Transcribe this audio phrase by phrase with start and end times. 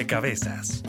[0.00, 0.82] Rompecabezas.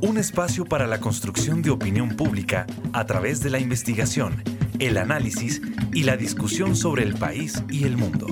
[0.00, 4.44] Un espacio para la construcción de opinión pública a través de la investigación,
[4.78, 5.60] el análisis
[5.92, 8.28] y la discusión sobre el país y el mundo.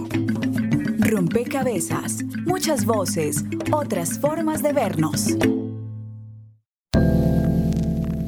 [1.01, 5.37] Rompecabezas, muchas voces, otras formas de vernos.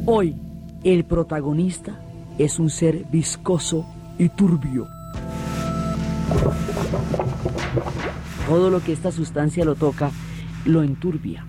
[0.07, 0.35] Hoy,
[0.83, 2.01] el protagonista
[2.37, 3.87] es un ser viscoso
[4.19, 4.89] y turbio.
[8.49, 10.11] Todo lo que esta sustancia lo toca,
[10.65, 11.47] lo enturbia.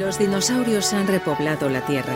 [0.00, 2.14] Los dinosaurios han repoblado la Tierra.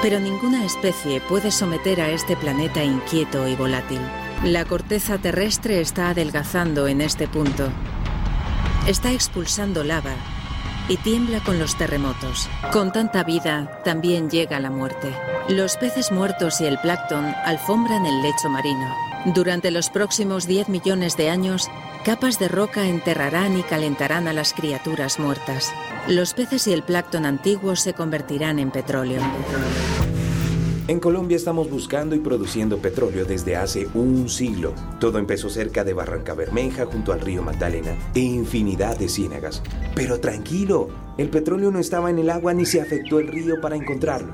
[0.00, 4.00] Pero ninguna especie puede someter a este planeta inquieto y volátil.
[4.42, 7.68] La corteza terrestre está adelgazando en este punto.
[8.86, 10.14] Está expulsando lava
[10.88, 12.48] y tiembla con los terremotos.
[12.72, 15.14] Con tanta vida también llega la muerte.
[15.50, 18.96] Los peces muertos y el plancton alfombran el lecho marino.
[19.26, 21.68] Durante los próximos 10 millones de años,
[22.06, 25.70] capas de roca enterrarán y calentarán a las criaturas muertas.
[26.08, 29.20] Los peces y el plancton antiguos se convertirán en petróleo.
[30.88, 34.74] En Colombia estamos buscando y produciendo petróleo desde hace un siglo.
[34.98, 39.62] Todo empezó cerca de Barranca Bermeja, junto al río Magdalena, e infinidad de ciénagas.
[39.94, 43.76] Pero tranquilo, el petróleo no estaba en el agua ni se afectó el río para
[43.76, 44.32] encontrarlo.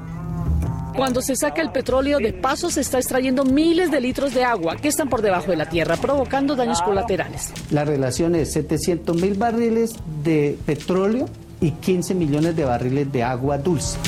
[0.96, 4.76] Cuando se saca el petróleo de paso se está extrayendo miles de litros de agua
[4.76, 7.52] que están por debajo de la tierra, provocando daños colaterales.
[7.70, 11.28] La relación es 700 mil barriles de petróleo
[11.60, 13.98] y 15 millones de barriles de agua dulce.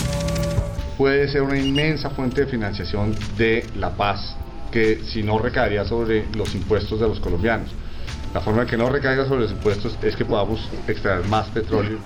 [0.97, 4.37] Puede ser una inmensa fuente de financiación de la paz
[4.71, 7.71] que si no recaería sobre los impuestos de los colombianos.
[8.35, 11.99] La forma en que no recaiga sobre los impuestos es que podamos extraer más petróleo.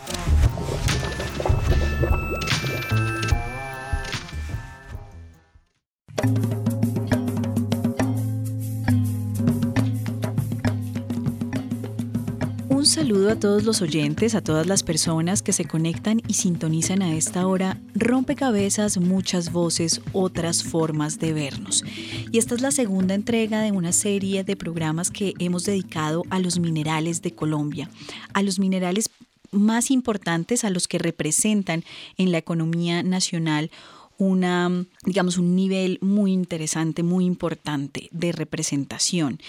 [13.30, 17.46] A todos los oyentes, a todas las personas que se conectan y sintonizan a esta
[17.46, 17.80] hora.
[17.94, 21.84] Rompecabezas, muchas voces, otras formas de vernos.
[22.32, 26.38] Y esta es la segunda entrega de una serie de programas que hemos dedicado a
[26.38, 27.90] los minerales de Colombia,
[28.32, 29.10] a los minerales
[29.50, 31.84] más importantes, a los que representan
[32.16, 33.70] en la economía nacional
[34.18, 39.40] una, digamos, un nivel muy interesante, muy importante de representación.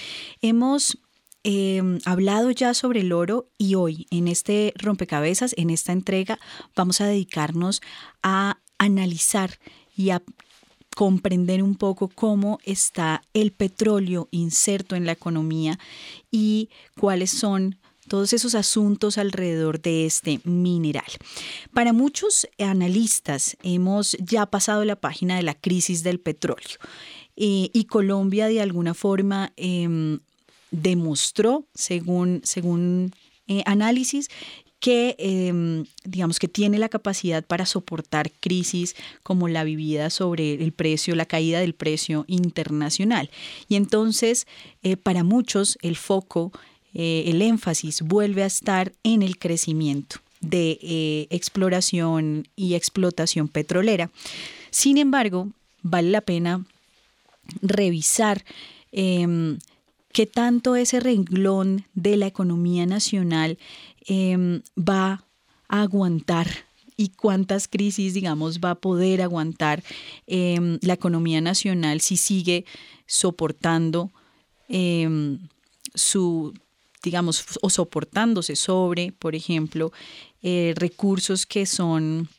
[0.41, 0.97] Hemos
[1.47, 6.39] eh, hablado ya sobre el oro y hoy en este rompecabezas, en esta entrega,
[6.75, 7.83] vamos a dedicarnos
[8.23, 9.59] a analizar
[9.95, 10.23] y a
[10.95, 15.77] comprender un poco cómo está el petróleo inserto en la economía
[16.31, 16.69] y
[16.99, 17.77] cuáles son
[18.07, 21.11] todos esos asuntos alrededor de este mineral.
[21.73, 26.79] Para muchos analistas hemos ya pasado la página de la crisis del petróleo
[27.35, 30.17] eh, y Colombia de alguna forma eh,
[30.75, 33.13] demostró, según, según
[33.47, 34.29] eh, análisis,
[34.79, 40.73] que em, digamos que tiene la capacidad para soportar crisis como la vivida sobre el
[40.73, 43.29] precio, la caída del precio internacional.
[43.67, 44.45] Y entonces,
[44.83, 46.51] eh, para muchos, el foco
[46.93, 54.11] eh, el énfasis vuelve a estar en el crecimiento de exploración y explotación petrolera.
[54.69, 55.49] Sin embargo,
[55.81, 56.65] vale la pena
[57.61, 58.43] revisar
[58.91, 59.57] eh,
[60.15, 63.57] qué tanto ese renglón de la economía nacional
[64.07, 65.25] em, va
[65.67, 66.47] a aguantar
[66.95, 69.83] y cuántas crisis, digamos, va a poder aguantar
[70.25, 72.63] em, la economía nacional si sigue
[73.05, 74.11] soportando
[75.93, 76.53] su
[77.03, 79.91] digamos, o soportándose sobre, por ejemplo,
[80.41, 82.29] eh, recursos que son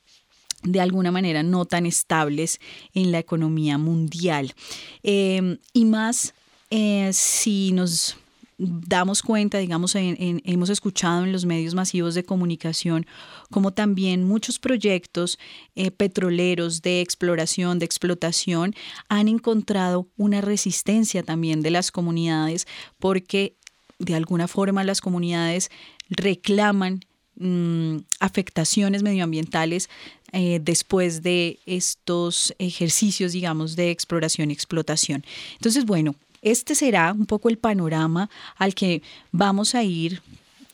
[0.62, 2.58] de alguna manera no tan estables
[2.94, 4.54] en la economía mundial.
[5.02, 6.34] Em, y más
[6.70, 8.16] eh, si nos
[8.58, 13.06] damos cuenta, digamos, hemos escuchado en los medios masivos de comunicación
[13.50, 15.38] como también muchos proyectos
[15.74, 18.74] eh, petroleros de exploración, de explotación,
[19.08, 22.66] han encontrado una resistencia también de las comunidades
[22.98, 23.54] porque
[23.98, 25.70] de alguna forma las comunidades
[26.08, 27.00] reclaman
[27.36, 29.90] mm, afectaciones medioambientales
[30.32, 35.24] eh, después de estos ejercicios, digamos, de exploración y explotación.
[35.54, 36.14] Entonces, bueno,
[36.46, 39.02] este será un poco el panorama al que
[39.32, 40.22] vamos a ir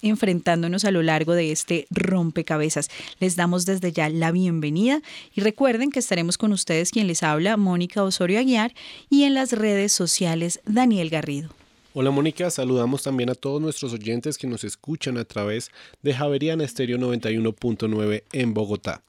[0.02, 2.90] enfrentándonos a lo largo de este rompecabezas.
[3.20, 5.00] Les damos desde ya la bienvenida
[5.34, 8.74] y recuerden que estaremos con ustedes quien les habla, Mónica Osorio Aguiar,
[9.08, 11.50] y en las redes sociales, Daniel Garrido.
[11.94, 15.70] Hola Mónica, saludamos también a todos nuestros oyentes que nos escuchan a través
[16.02, 19.02] de Javeriana Estéreo 91.9 en Bogotá.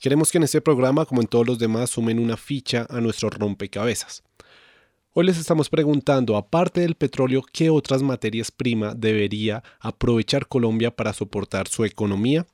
[0.00, 3.30] Queremos que en este programa, como en todos los demás, sumen una ficha a nuestro
[3.30, 4.23] rompecabezas.
[5.16, 11.12] Hoy les estamos preguntando, aparte del petróleo, ¿qué otras materias primas debería aprovechar Colombia para
[11.12, 12.48] soportar su economía?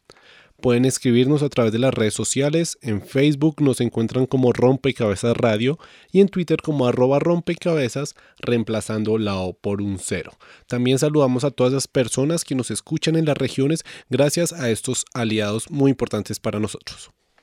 [0.61, 2.77] Pueden escribirnos a través de las redes sociales.
[2.83, 5.79] En Facebook nos encuentran como Rompecabezas Radio
[6.13, 10.33] y en Twitter como arroba rompecabezas, reemplazando la O por un cero.
[10.67, 15.07] También saludamos a todas las personas que nos escuchan en las regiones gracias a estos
[15.15, 17.11] aliados muy importantes para nosotros.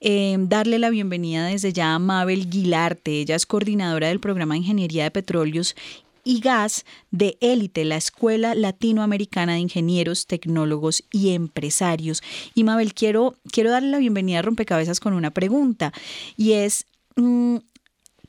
[0.00, 3.22] eh, darle la bienvenida desde ya a Mabel Guilarte.
[3.22, 5.74] Ella es coordinadora del programa de Ingeniería de Petróleos
[6.24, 12.22] y Gas de Élite, la Escuela Latinoamericana de Ingenieros, Tecnólogos y Empresarios.
[12.54, 15.92] Y Mabel, quiero, quiero darle la bienvenida a Rompecabezas con una pregunta
[16.36, 16.86] y es,
[17.16, 17.56] mm,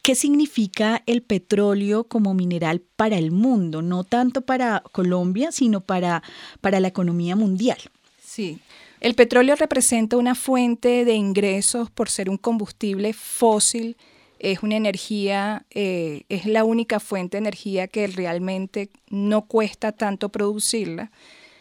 [0.01, 3.81] ¿qué significa el petróleo como mineral para el mundo?
[3.81, 6.23] No tanto para Colombia, sino para,
[6.61, 7.77] para la economía mundial.
[8.23, 8.59] Sí.
[8.99, 13.97] El petróleo representa una fuente de ingresos por ser un combustible fósil
[14.43, 20.29] es una energía, eh, es la única fuente de energía que realmente no cuesta tanto
[20.29, 21.11] producirla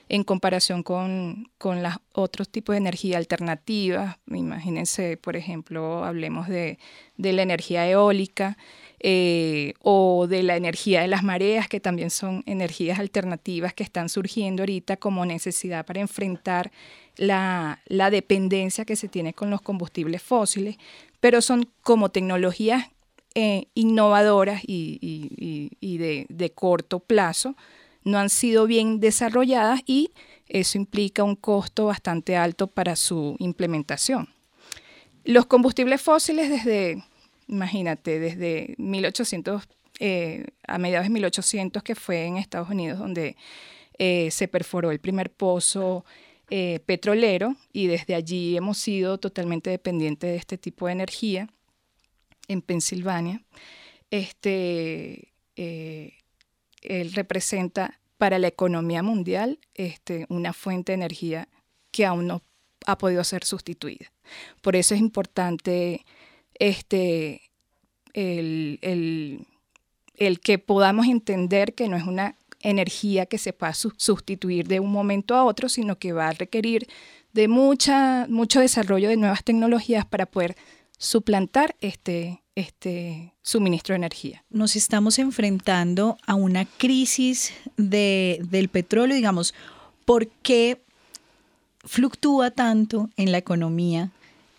[0.08, 4.16] en comparación con, con los otros tipos de energía alternativas.
[4.26, 6.78] Imagínense, por ejemplo, hablemos de,
[7.16, 8.58] la energía eólica
[8.98, 14.08] eh, o de la energía de las mareas, que también son energías alternativas que están
[14.08, 16.72] surgiendo ahorita como necesidad para enfrentar
[17.16, 20.78] la, la dependencia que se tiene con los combustibles fósiles
[21.22, 22.90] pero son como tecnologías
[23.36, 27.54] eh, innovadoras y, de, corto plazo,
[28.02, 30.10] no han sido bien desarrolladas y
[30.48, 34.30] eso implica un costo bastante alto para su implementación.
[35.22, 37.04] Los combustibles fósiles desde,
[37.46, 39.68] imagínate, desde 1800,
[40.00, 43.36] eh, a mediados de 1800, que fue en Estados Unidos donde
[43.96, 46.04] eh, se perforó el primer pozo
[46.54, 51.48] eh, petrolero y desde allí hemos sido totalmente dependientes de este tipo de energía
[52.46, 53.42] en Pensilvania.
[54.10, 56.12] Este, eh,
[56.82, 61.48] él representa para la economía mundial este, una fuente de energía
[61.90, 62.42] que aún no
[62.84, 64.12] ha podido ser sustituida.
[64.60, 66.04] Por eso es importante
[66.52, 67.50] este,
[68.12, 68.78] el,
[70.16, 74.90] el que podamos entender que no es una energía que se pueda sustituir de un
[74.90, 76.88] momento a otro, sino que va a requerir
[77.32, 80.56] de mucha, mucho desarrollo de nuevas tecnologías para poder
[80.98, 84.44] suplantar este, este suministro de energía.
[84.50, 89.54] Nos estamos enfrentando a una crisis de, del petróleo, digamos,
[90.04, 90.80] ¿por qué
[91.84, 94.10] fluctúa tanto en la economía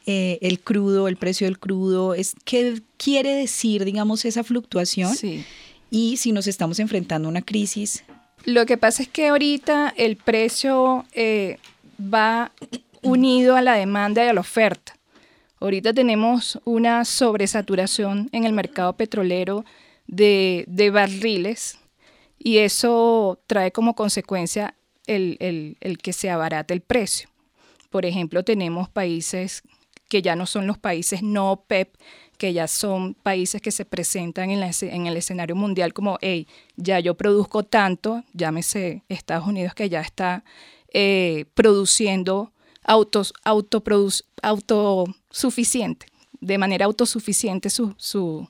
[0.06, 2.14] eh, el crudo, el precio del crudo?
[2.14, 5.16] Es, ¿Qué quiere decir, digamos, esa fluctuación?
[5.16, 5.46] Sí
[5.94, 8.04] y si nos estamos enfrentando a una crisis.
[8.46, 11.60] Lo que pasa es que ahorita el precio eh,
[12.02, 12.52] va
[13.04, 14.98] unido a la demanda y a la oferta.
[15.60, 19.66] Ahorita tenemos una sobresaturación en el mercado petrolero
[20.08, 21.78] de, barriles
[22.40, 24.74] y eso trae como consecuencia
[25.06, 25.38] el,
[25.80, 27.30] el, que se abarate el precio.
[27.92, 29.62] Por ejemplo, tenemos países
[30.10, 31.96] que ya no son los países no OPEP,
[32.38, 34.62] que ya son países que se presentan en,
[35.08, 40.44] el escenario mundial como, hey, ya yo produzco tanto, llámese Estados Unidos que ya está
[40.94, 42.52] eh, produciendo
[42.84, 43.34] autos,
[44.42, 46.08] autosuficiente,
[46.40, 48.50] de manera autosuficiente su, su,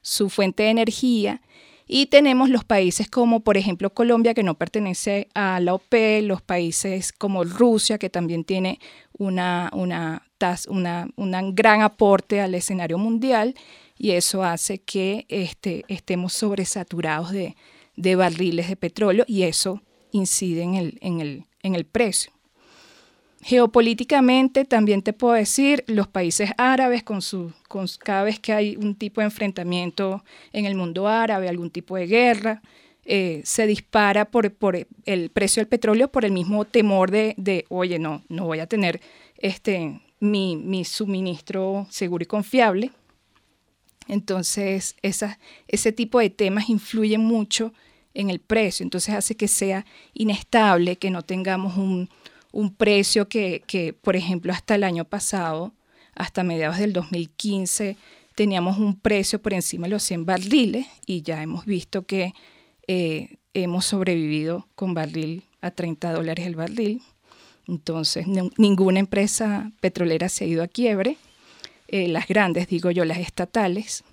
[0.00, 1.40] su fuente de energía.
[1.86, 6.40] Y tenemos los países como, por ejemplo, Colombia, que no pertenece a la OPE, los
[6.40, 8.78] países como Rusia, que también tiene
[9.12, 10.22] una, una
[10.68, 13.54] una, un gran aporte al escenario mundial
[13.98, 17.56] y eso hace que este, estemos sobresaturados de,
[17.96, 22.32] de barriles de petróleo y eso incide en el, en el, en el precio.
[23.44, 28.76] Geopolíticamente también te puedo decir, los países árabes, con su, con, cada vez que hay
[28.76, 32.62] un tipo de enfrentamiento en el mundo árabe, algún tipo de guerra,
[33.04, 37.64] eh, se dispara por, por, el precio del petróleo por el mismo temor de, de
[37.68, 39.00] oye, no, no voy a tener
[39.38, 42.92] este, mi, mi, suministro seguro y confiable.
[44.06, 47.72] Entonces, ese tipo de temas influyen mucho
[48.14, 52.08] en el precio, entonces hace que sea inestable, que no tengamos un,
[52.76, 55.72] precio que, que, por ejemplo, hasta el año pasado,
[56.14, 57.96] hasta mediados del 2015,
[58.36, 62.32] teníamos un precio por encima de los 100 barriles y ya hemos visto que
[62.86, 67.02] eh, hemos sobrevivido con barril a 30 dólares el barril.
[67.72, 68.26] Entonces,
[68.58, 71.16] ninguna empresa petrolera se ha ido a quiebre,
[71.88, 74.04] eh, las grandes, digo yo, las estatales.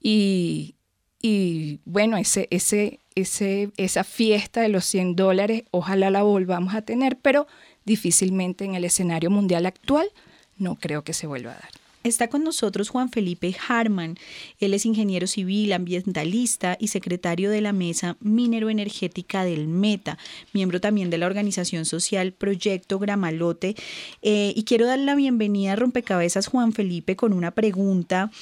[0.00, 0.76] Y,
[1.20, 7.48] y bueno, esa fiesta de los 100 dólares, ojalá la volvamos a tener, pero
[7.84, 10.08] difícilmente en el escenario mundial actual
[10.56, 11.81] no creo que se vuelva a dar.
[12.04, 14.16] Está con nosotros Juan Felipe Harman.
[14.58, 20.18] Él es ingeniero civil, ambientalista y secretario de la Mesa Minero Energética del Meta,
[20.52, 23.76] miembro también de la organización social Proyecto Gramalote.
[24.20, 28.32] Eh, y quiero dar la bienvenida a Rompecabezas Juan Felipe con una pregunta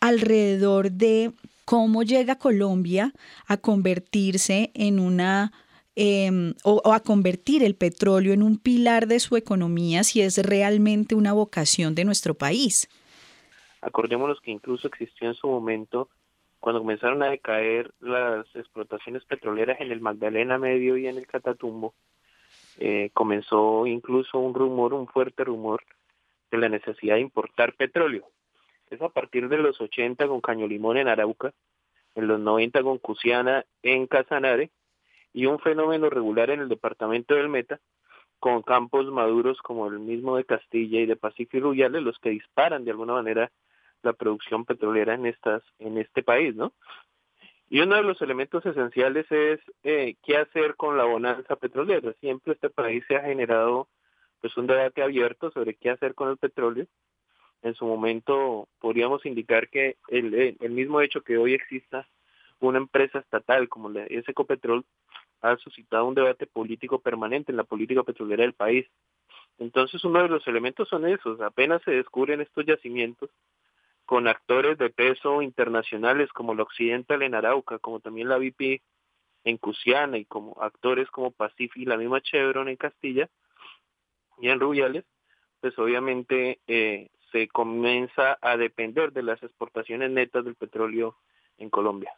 [0.00, 1.32] alrededor de
[1.66, 3.12] cómo llega Colombia
[3.46, 5.52] a convertirse en una
[5.94, 11.14] em, o, a convertir el petróleo en un pilar de su economía si es realmente
[11.14, 12.88] una vocación de nuestro país.
[13.82, 16.08] Acordémonos que incluso existió en su momento,
[16.58, 21.94] cuando comenzaron a decaer las explotaciones petroleras en el Magdalena Medio y en el Catatumbo,
[22.78, 25.82] eh, comenzó incluso un rumor, un fuerte rumor,
[26.50, 28.26] de la necesidad de importar petróleo.
[28.90, 31.52] Es a partir de los 80 con Caño Limón en Arauca,
[32.14, 34.70] en los 90 con Cusiana en Casanare,
[35.32, 37.78] y un fenómeno regular en el departamento del Meta,
[38.40, 42.30] con campos maduros como el mismo de Castilla y de Pacífico y Rubiales, los que
[42.30, 43.52] disparan de alguna manera
[44.02, 46.72] la producción petrolera en estas en este país, ¿no?
[47.68, 52.12] Y uno de los elementos esenciales es eh, qué hacer con la bonanza petrolera.
[52.20, 53.88] Siempre este país se ha generado
[54.40, 56.86] pues un debate abierto sobre qué hacer con el petróleo.
[57.62, 62.08] En su momento podríamos indicar que el, el mismo hecho que hoy exista
[62.58, 64.84] una empresa estatal como la Ecopetrol
[65.40, 68.86] ha suscitado un debate político permanente en la política petrolera del país.
[69.58, 73.30] Entonces uno de los elementos son esos, apenas se descubren estos yacimientos,
[74.10, 78.82] con actores de peso internacionales como la Occidental en Arauca, como también la BP
[79.44, 83.30] en Cusiana y como actores como Pacific y la misma Chevron en Castilla
[84.40, 85.04] y en Rubiales,
[85.60, 91.14] pues obviamente eh, se comienza a depender de las exportaciones netas del petróleo
[91.58, 92.10] en Colombia.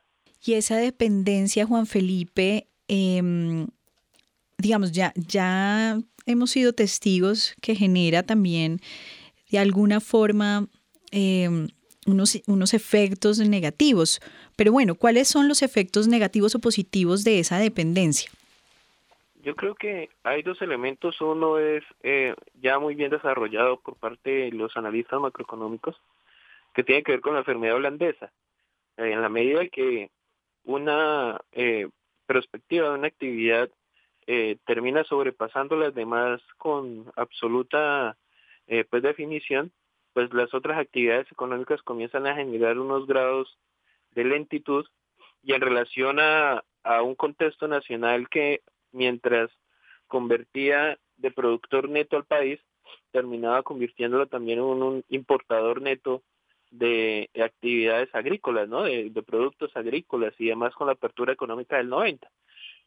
[0.42, 3.66] Y esa dependencia, Juan Felipe, em,
[4.56, 8.80] digamos, ya, ya hemos sido testigos que genera también
[9.50, 10.68] de alguna forma
[11.10, 11.68] eh,
[12.06, 14.20] unos, unos efectos negativos.
[14.56, 18.30] Pero bueno, ¿cuáles son los efectos negativos o positivos de esa dependencia?
[19.42, 21.20] Yo creo que hay dos elementos.
[21.20, 25.96] Uno es eh, ya muy bien desarrollado por parte de los analistas macroeconómicos,
[26.74, 28.30] que tiene que ver con la enfermedad holandesa.
[28.96, 30.10] Eh, en la medida que
[30.64, 31.88] una eh,
[32.26, 33.68] perspectiva de una actividad
[34.64, 38.16] termina sobrepasando las demás con absoluta
[38.88, 39.72] pues definición,
[40.12, 43.58] pues las otras actividades económicas comienzan a generar unos grados
[44.14, 44.86] de lentitud
[45.42, 46.62] y en relación a,
[47.02, 49.50] un contexto nacional que mientras
[50.08, 52.60] convertía de productor neto al país,
[53.12, 56.22] terminaba convirtiéndolo también en un, importador neto
[56.70, 58.82] de, actividades agrícolas, ¿no?
[58.82, 62.28] De, productos agrícolas y además con la apertura económica del 90.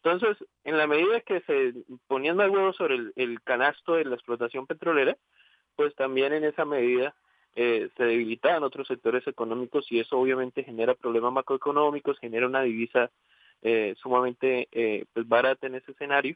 [0.04, 1.74] Entonces, en la medida que se
[2.08, 5.18] ponían más huevos sobre el canasto de la explotación petrolera,
[5.76, 7.16] pues también en esa medida
[7.56, 13.12] eh, se debilitaban otros sectores económicos y eso obviamente genera problemas macroeconómicos, genera una divisa
[13.62, 16.36] eh, sumamente eh, pues barata en ese escenario,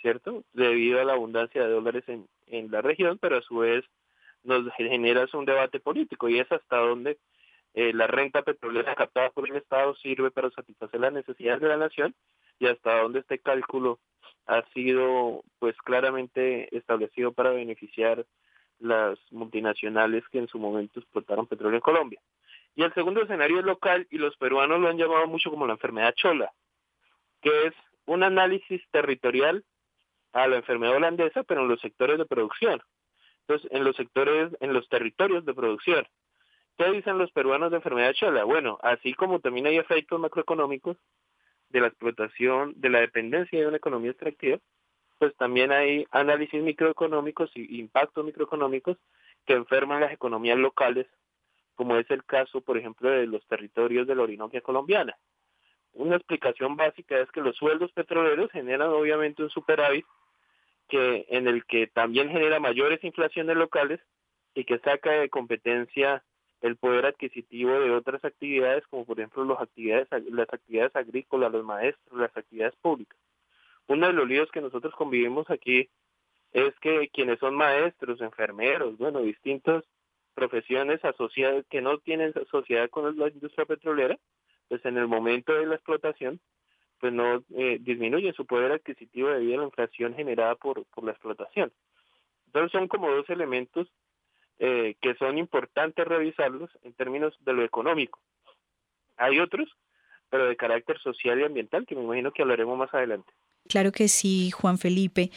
[0.00, 0.44] ¿cierto?
[0.52, 3.84] Debido a la abundancia de dólares en, en la región, pero a su vez
[4.44, 7.18] nos genera un debate político y es hasta donde
[7.74, 12.14] la renta petrolera captada por el Estado sirve para satisfacer las necesidades de la nación
[12.60, 13.98] y hasta donde este cálculo
[14.46, 18.26] ha sido pues claramente establecido para beneficiar
[18.78, 22.20] las multinacionales que en su momento explotaron petróleo en Colombia.
[22.74, 25.74] Y el segundo escenario es local y los peruanos lo han llamado mucho como la
[25.74, 26.52] enfermedad chola,
[27.40, 27.74] que es
[28.06, 29.64] un análisis territorial
[30.32, 32.82] a la enfermedad holandesa, pero en los sectores de producción.
[33.46, 36.06] Entonces, en los sectores, en los territorios de producción.
[36.76, 38.42] ¿Qué dicen los peruanos de enfermedad chola?
[38.44, 40.96] Bueno, así como también hay efectos macroeconómicos
[41.68, 44.58] de la explotación, de la dependencia de una economía extractiva,
[45.18, 48.98] pues también hay análisis microeconómicos y impactos microeconómicos
[49.46, 51.06] que enferman las economías locales,
[51.74, 55.16] como es el caso, por ejemplo, de los territorios de la Orinoquia colombiana.
[55.92, 60.04] una explicación básica es que los sueldos petroleros generan obviamente un superávit
[60.88, 64.00] que en el que también genera mayores inflaciones locales
[64.54, 66.24] y que saca de competencia
[66.60, 71.64] el poder adquisitivo de otras actividades como por ejemplo las actividades las actividades agrícolas, los
[71.64, 73.18] maestros, las actividades públicas.
[73.86, 75.90] Uno de los líos que nosotros convivimos aquí
[76.52, 79.84] es que quienes son maestros, enfermeros, bueno, distintas
[80.34, 84.18] profesiones asociadas que no tienen sociedad con la industria petrolera,
[84.68, 86.40] pues en el momento de la explotación,
[86.98, 91.12] pues no eh, disminuye su poder adquisitivo debido a la inflación generada por, por la
[91.12, 91.72] explotación.
[92.46, 93.88] Entonces son como dos elementos
[94.58, 98.20] eh, que son importantes revisarlos en términos de lo económico.
[99.16, 99.68] Hay otros,
[100.30, 103.32] pero de carácter social y ambiental, que me imagino que hablaremos más adelante.
[103.68, 105.30] Claro que sí, Juan Felipe.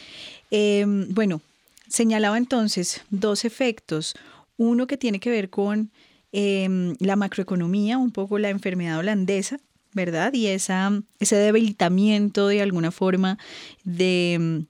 [0.50, 1.40] Em, bueno,
[1.88, 4.14] señalaba entonces dos efectos.
[4.56, 5.90] Uno que tiene que ver con
[6.32, 9.60] em, la macroeconomía, un poco la enfermedad holandesa,
[9.94, 10.32] ¿verdad?
[10.34, 13.38] Y esa, ese debilitamiento de alguna forma
[13.84, 14.66] de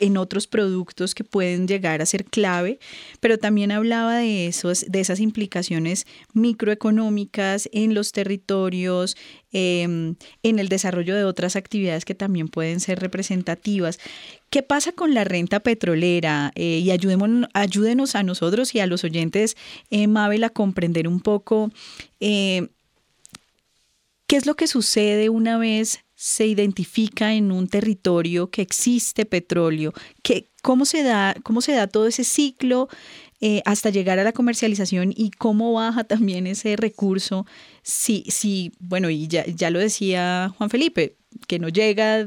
[0.00, 2.78] en otros productos que pueden llegar a ser clave,
[3.20, 9.16] pero también hablaba de, esos, de esas implicaciones microeconómicas en los territorios,
[9.52, 13.98] em, en el desarrollo de otras actividades que también pueden ser representativas.
[14.50, 16.52] ¿Qué pasa con la renta petrolera?
[16.54, 19.56] Eh, y ayúdenos a nosotros y a los oyentes,
[19.90, 21.70] eh, Mabel, a comprender un poco
[22.20, 22.68] eh,
[24.26, 29.92] qué es lo que sucede una vez se identifica en un territorio que existe petróleo,
[30.24, 32.88] que, cómo, se da, cómo se da todo ese ciclo
[33.40, 37.46] eh, hasta llegar a la comercialización y cómo baja también ese recurso.
[37.84, 41.14] Si, si bueno, y ya, ya lo decía Juan Felipe,
[41.46, 42.26] que no llega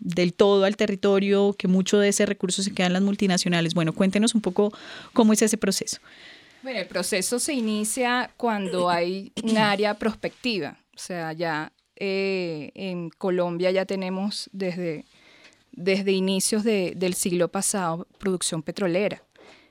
[0.00, 3.72] del todo al territorio, que mucho de ese recurso se queda en las multinacionales.
[3.72, 4.74] Bueno, cuéntenos un poco
[5.14, 6.00] cómo es ese proceso.
[6.62, 13.10] Bueno, el proceso se inicia cuando hay un área prospectiva, o sea, ya eh, en
[13.10, 15.04] Colombia ya tenemos desde,
[15.72, 19.22] desde inicios del siglo pasado producción petrolera.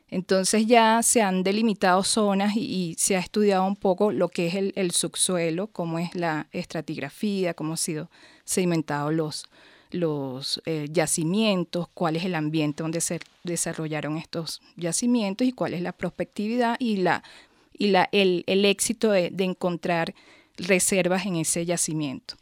[0.09, 4.55] Entonces ya se han delimitado zonas y, se ha estudiado un poco lo que es
[4.75, 8.09] el, subsuelo, cómo es la estratigrafía, cómo han sido
[8.43, 9.45] sedimentados los,
[9.91, 15.81] los eh, yacimientos, cuál es el ambiente donde se desarrollaron estos yacimientos y cuál es
[15.81, 17.23] la prospectividad y, la,
[17.71, 20.13] y la, el, el éxito de, de encontrar
[20.67, 22.35] reservas en ese yacimiento.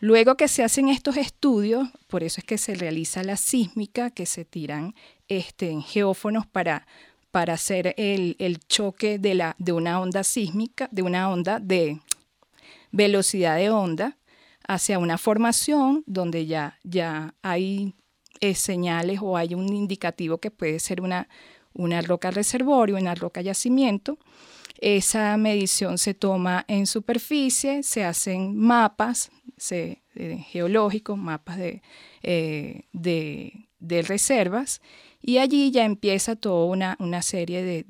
[0.00, 4.26] Luego que se hacen estos estudios, por eso es que se realiza la sísmica, que
[4.26, 4.94] se tiran
[5.28, 6.86] este, en geófonos para,
[7.30, 12.00] para hacer el, choque de, la, de una onda sísmica, de una onda de
[12.92, 14.16] velocidad de onda
[14.68, 17.94] hacia una formación donde ya, ya hay
[18.40, 21.28] eh, señales o hay un indicativo que puede ser una,
[21.72, 24.18] una roca reservorio, una roca yacimiento.
[24.78, 29.30] Esa medición se toma en superficie, se hacen mapas
[29.70, 29.98] eh,
[30.48, 34.82] geológicos, mapas eh, de, de, reservas,
[35.22, 37.84] y allí ya empieza toda una, una serie de,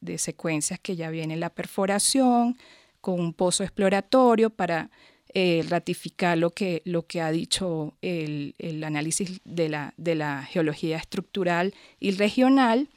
[0.00, 2.56] de, secuencias que ya viene la perforación
[3.00, 4.90] con un pozo exploratorio para
[5.34, 10.44] eh, ratificar lo que, lo que ha dicho el, el análisis de la, de la
[10.44, 12.88] geología estructural y regional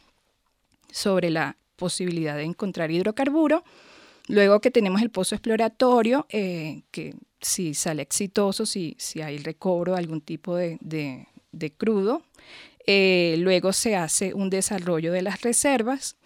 [0.92, 3.64] sobre la posibilidad de encontrar hidrocarburo.
[4.28, 9.94] Luego que tenemos el pozo exploratorio, eh, que si sale exitoso, si, si hay recobro
[9.94, 12.24] de algún tipo de, de, crudo,
[12.88, 16.18] eh, luego se hace un desarrollo de las reservas,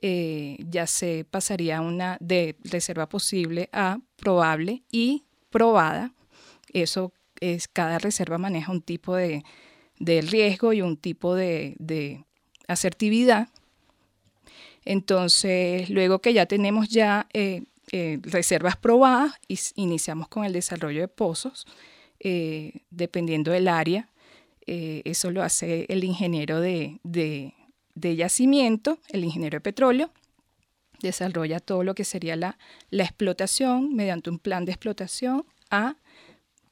[0.00, 6.14] eh, ya se pasaría una de reserva posible a probable y probada.
[6.72, 9.42] Eso es, cada reserva maneja un tipo de,
[9.98, 12.24] de riesgo y un tipo de, de
[12.68, 13.48] asertividad
[14.84, 19.32] entonces, luego que ya tenemos ya eh, eh, reservas probadas,
[19.74, 21.66] iniciamos con el desarrollo de pozos,
[22.20, 24.08] eh, dependiendo del área.
[24.66, 27.00] eso lo hace el ingeniero de,
[27.94, 30.10] yacimiento, el ingeniero de petróleo,
[31.00, 32.58] desarrolla todo lo que sería la,
[32.90, 35.96] la, explotación mediante un plan de explotación a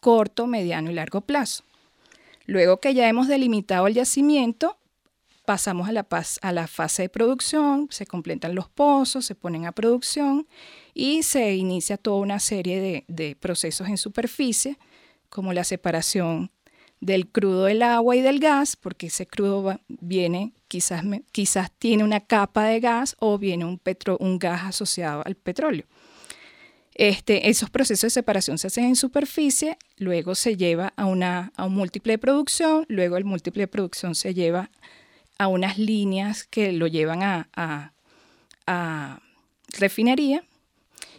[0.00, 1.64] corto, mediano y largo plazo.
[2.44, 4.76] Luego que ya hemos delimitado el yacimiento,
[5.46, 5.92] pasamos a
[6.52, 10.46] la, fase de producción, se completan los pozos, se ponen a producción
[10.92, 14.76] y se inicia toda una serie de, procesos en superficie,
[15.30, 16.50] como la separación
[17.00, 21.02] del crudo del agua y del gas, porque ese crudo viene, quizás,
[21.78, 25.86] tiene una capa de gas o viene un, petro, un gas asociado al petróleo.
[26.94, 31.66] Este, esos procesos de separación se hacen en superficie, luego se lleva a, una, a
[31.66, 34.70] un múltiple de producción, luego el múltiple de producción se lleva
[35.44, 37.92] unas líneas que lo llevan a,
[39.78, 40.42] refinería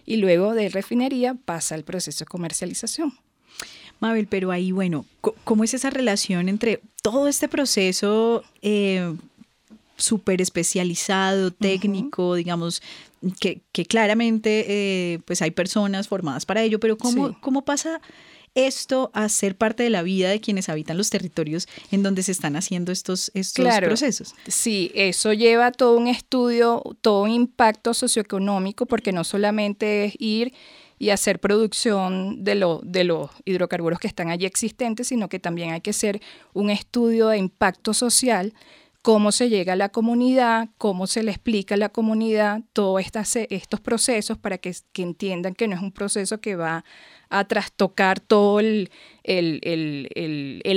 [0.06, 3.14] y luego de refinería pasa el proceso de comercialización.
[4.00, 5.06] Mabel, pero ahí, bueno,
[5.44, 9.16] ¿cómo es esa relación entre todo este proceso eh,
[9.98, 12.82] súper especializado, técnico, digamos,
[13.40, 18.02] que, claramente eh, pues hay personas formadas para ello, pero ¿cómo, ¿cómo pasa
[18.58, 22.32] esto a ser parte de la vida de quienes habitan los territorios en donde se
[22.32, 24.34] están haciendo estos, estos procesos.
[24.48, 30.54] Sí, eso lleva todo un estudio, todo un impacto socioeconómico, porque no solamente es ir
[30.98, 35.72] y hacer producción de, lo, de los hidrocarburos que están allí existentes, sino que también
[35.72, 36.20] hay que hacer
[36.54, 38.54] un estudio de impacto social
[39.08, 43.02] cómo se llega a la comunidad, cómo se le explica a la comunidad todos
[43.50, 46.84] estos procesos para que, entiendan que no es un proceso que va
[47.30, 48.90] a trastocar todo el,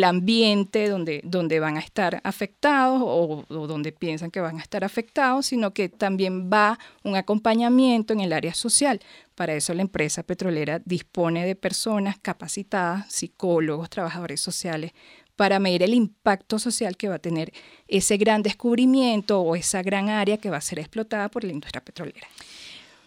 [0.05, 5.73] ambiente donde, van a estar afectados o, donde piensan que van a estar afectados, sino
[5.73, 9.01] que también va un acompañamiento en el área social.
[9.35, 14.93] Para eso la empresa petrolera dispone de personas capacitadas, psicólogos, trabajadores sociales,
[15.40, 17.50] para medir el impacto social que va a tener
[17.88, 21.83] ese gran descubrimiento o esa gran área que va a ser explotada por la industria
[21.83, 22.29] petrolera.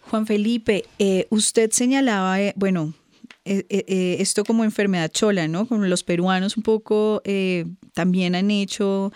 [0.09, 2.95] Juan Felipe, eh, usted señalaba, eh, bueno,
[3.45, 5.67] eh, esto como enfermedad chola, ¿no?
[5.67, 7.21] Como los peruanos un poco
[7.93, 9.11] también han hecho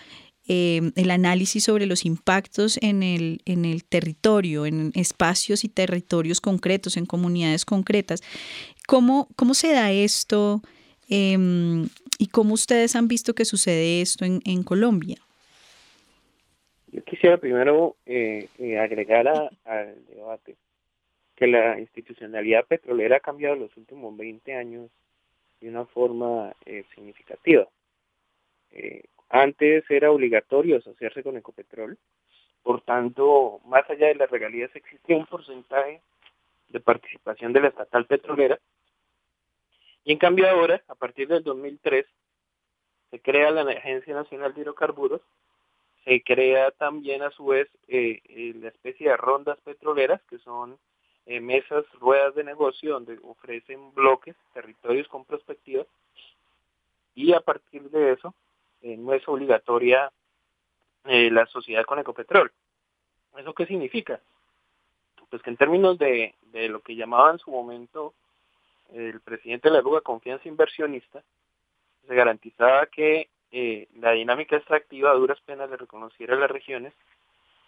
[0.46, 6.96] el análisis sobre los impactos en el, en el territorio, en espacios y territorios concretos,
[6.96, 8.22] en comunidades concretas.
[8.86, 10.62] ¿Cómo, cómo se da esto?
[11.08, 15.16] Em, ¿Y cómo ustedes han visto que sucede esto en, Colombia?
[16.92, 19.28] Yo quisiera primero eh, eh, agregar
[19.64, 20.56] al debate
[21.36, 24.90] que la institucionalidad petrolera ha cambiado en los últimos 20 años
[25.60, 27.68] de una forma eh, significativa.
[29.30, 31.96] antes era obligatorio asociarse con Ecopetrol,
[32.62, 36.02] por tanto, más allá de las regalías existía un porcentaje
[36.68, 38.58] de participación de la estatal petrolera
[40.08, 42.06] y en cambio ahora, a partir del 2003,
[43.10, 45.20] se crea la Agencia Nacional de Hidrocarburos,
[46.02, 50.78] se crea también a su vez eh, eh, la especie de rondas petroleras, que son
[51.26, 55.84] eh, mesas, ruedas de negocio donde ofrecen bloques, territorios con perspectiva,
[57.14, 58.34] y a partir de eso
[58.80, 60.10] no es obligatoria
[61.04, 62.50] la sociedad con Ecopetrol.
[63.36, 64.20] ¿Eso qué significa?
[65.28, 68.14] Pues que en términos de, de lo que llamaban en su momento
[68.92, 71.22] el presidente de la Ruga Confianza Inversionista,
[72.06, 76.94] se garantizaba que eh, la dinámica extractiva a duras penas le reconociera a las regiones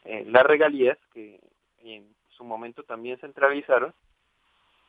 [0.04, 1.40] eh, las regalías que
[1.83, 3.92] en su momento también centralizaron,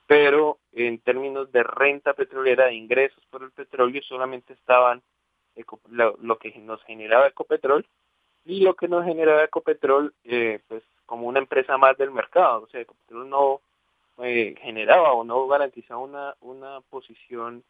[0.07, 5.01] pero en términos de renta petrolera, de ingresos por el petróleo, solamente estaban
[5.89, 7.85] lo, que nos generaba Ecopetrol
[8.45, 12.63] y lo que nos generaba Ecopetrol, eh, pues como una empresa más del mercado.
[12.63, 13.61] O sea, Ecopetrol no
[14.23, 17.63] eh, generaba o no garantizaba una, una posición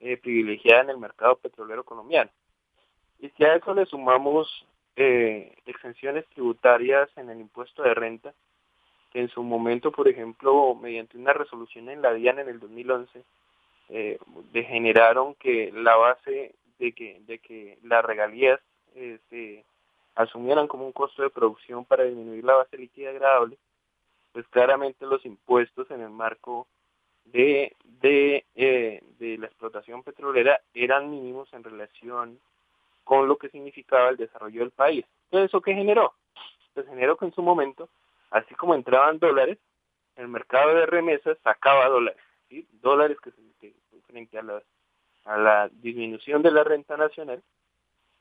[0.00, 2.28] eh, privilegiada en el mercado petrolero colombiano.
[3.20, 8.34] Y si a eso le sumamos eh, exenciones tributarias en el impuesto de renta,
[9.12, 13.22] que en su momento, por ejemplo, mediante una resolución en la DIAN en el 2011,
[13.90, 14.18] eh,
[14.52, 18.58] degeneraron que la base de que, de que las regalías
[19.30, 19.64] se
[20.16, 23.56] asumieran como un costo de producción para disminuir la base líquida agradable,
[24.32, 26.66] pues claramente los impuestos en el marco
[27.24, 32.40] de, de, eh, de la explotación petrolera eran mínimos en relación
[33.04, 35.04] con lo que significaba el desarrollo del país.
[35.24, 36.14] Entonces, ¿eso qué generó?
[36.74, 37.88] Pues generó que en su momento,
[38.30, 39.58] así como entraban dólares,
[40.16, 42.20] el mercado de remesas sacaba dólares,
[42.80, 43.74] dólares que, que
[44.06, 44.62] frente a la,
[45.24, 47.42] a la disminución de la renta nacional,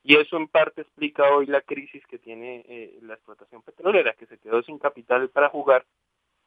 [0.04, 4.26] y eso en parte explica hoy la crisis que tiene eh, la explotación petrolera, que
[4.26, 5.86] se quedó sin capital para jugar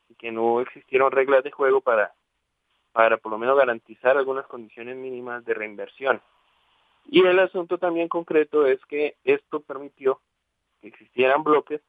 [0.09, 2.15] y que no existieron reglas de juego para,
[2.93, 6.21] para por lo menos garantizar algunas condiciones mínimas de reinversión.
[7.07, 10.21] Y el asunto también concreto es que esto permitió
[10.81, 11.81] que existieran bloques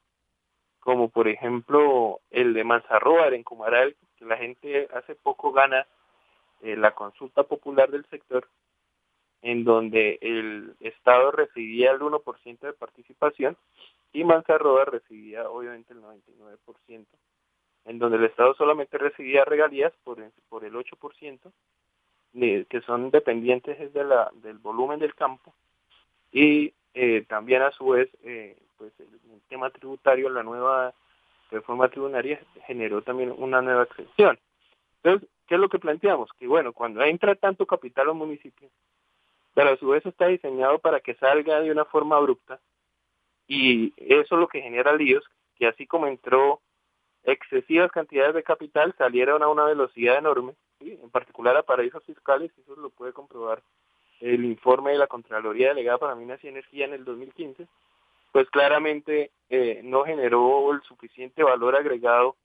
[0.85, 5.87] como por ejemplo el de Manzarroar en Comaral, que la gente hace poco gana
[6.61, 8.47] eh, la consulta popular del sector
[9.45, 13.55] en donde el Estado recibía el 1% de participación
[14.11, 17.05] y Manzarroa recibía obviamente el 99%,
[17.85, 20.17] en donde el Estado solamente recibía regalías por,
[20.49, 21.51] por el 8%,
[22.67, 25.53] que son dependientes de la, del volumen del campo,
[26.31, 30.91] y eh, también a su vez eh, pues el, tema tributario, la nueva
[31.51, 34.39] reforma tributaria generó también una nueva excepción.
[35.03, 36.31] Entonces, ¿qué es lo que planteamos?
[36.39, 38.71] Que bueno, cuando entra tanto capital a los municipios,
[39.55, 42.59] pero a su vez está diseñado para que salga de una forma abrupta.
[43.47, 45.23] Y eso es lo que genera líos,
[45.55, 46.61] que así como entró
[47.23, 52.75] excesivas cantidades de capital salieron a una velocidad enorme, en particular a paraísos fiscales, eso
[52.75, 53.63] lo puede comprobar
[54.19, 57.65] el informe de la Contraloría Delegada para Minas y Energía en el 2015,
[58.33, 62.35] pues claramente eh, no generó el suficiente valor agregado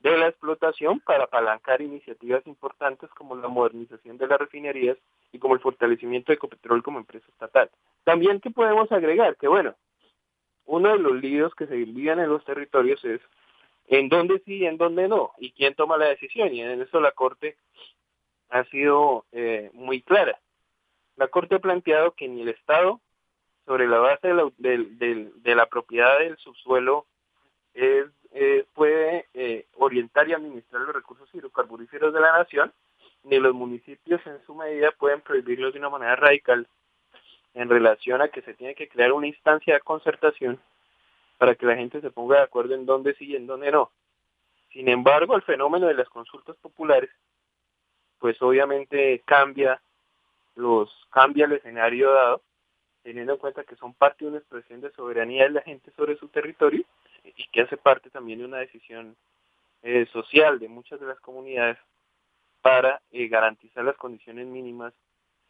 [0.00, 4.98] de la explotación para apalancar iniciativas importantes como la modernización de las refinerías
[5.36, 7.70] y como el fortalecimiento de Ecopetrol como empresa estatal.
[8.04, 9.74] También que podemos agregar que, bueno,
[10.64, 13.20] uno de los líos que se vivían en los territorios es
[13.88, 17.00] en dónde sí y en dónde no, y quién toma la decisión, y en eso
[17.00, 17.56] la Corte
[18.48, 20.40] ha sido eh, muy clara.
[21.16, 23.00] La Corte ha planteado que ni el Estado,
[23.64, 27.06] sobre la base de la, de, la propiedad del subsuelo,
[27.74, 28.06] es,
[28.74, 32.72] puede eh, orientar y administrar los recursos hidrocarburíferos de la nación,
[33.26, 36.66] ni los municipios en su medida pueden prohibirlos de una manera radical
[37.54, 40.60] en relación a que se tiene que crear una instancia de concertación
[41.36, 43.90] para que la gente se ponga de acuerdo en dónde sí y en dónde no.
[44.72, 47.10] Sin embargo, el fenómeno de las consultas populares,
[48.18, 49.80] pues obviamente cambia
[50.54, 52.42] los cambia el escenario dado,
[53.02, 56.16] teniendo en cuenta que son parte de una expresión de soberanía de la gente sobre
[56.16, 56.84] su territorio
[57.24, 59.16] y que hace parte también de una decisión
[59.82, 61.76] eh, social de muchas de las comunidades
[62.66, 64.92] para eh, garantizar las condiciones mínimas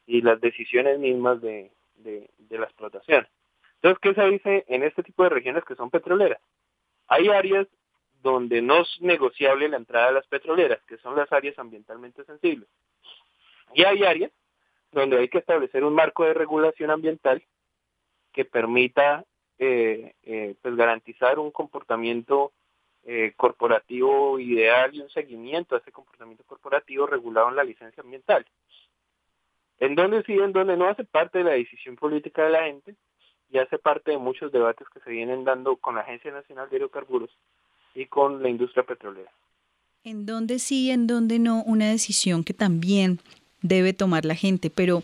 [0.06, 3.26] y las decisiones mismas de, de la explotación.
[3.76, 6.42] Entonces, ¿qué se dice en este tipo de regiones que son petroleras?
[7.08, 7.66] Hay áreas
[8.22, 12.68] donde no es negociable la entrada de las petroleras, que son las áreas ambientalmente sensibles.
[13.72, 14.32] Y hay áreas
[14.92, 17.42] donde hay que establecer un marco de regulación ambiental
[18.34, 19.24] que permita
[19.58, 22.52] eh, eh, pues garantizar un comportamiento
[23.06, 28.44] eh, corporativo ideal y un seguimiento a ese comportamiento corporativo regulado en la licencia ambiental.
[29.78, 32.94] En donde sí, en donde no hace parte de la decisión política de la gente,
[33.50, 36.76] y hace parte de muchos debates que se vienen dando con la Agencia Nacional de
[36.76, 37.30] Hidrocarburos
[37.94, 39.30] y con la industria petrolera.
[40.04, 43.18] En dónde sí, en dónde no, una decisión que también
[43.62, 45.02] debe tomar la gente, pero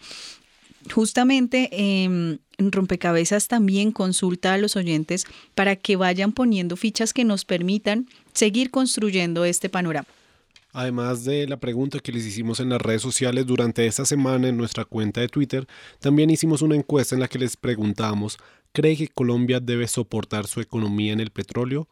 [0.90, 7.45] justamente en Rompecabezas también consulta a los oyentes para que vayan poniendo fichas que nos
[7.45, 10.09] permitan seguir construyendo este panorama.
[10.75, 14.57] Además de la pregunta que les hicimos en las redes sociales durante esta semana en
[14.57, 15.66] nuestra cuenta de Twitter,
[16.01, 18.38] también hicimos una encuesta en la que les preguntamos,
[18.73, 21.88] ¿cree que Colombia debe soportar su economía en el petróleo?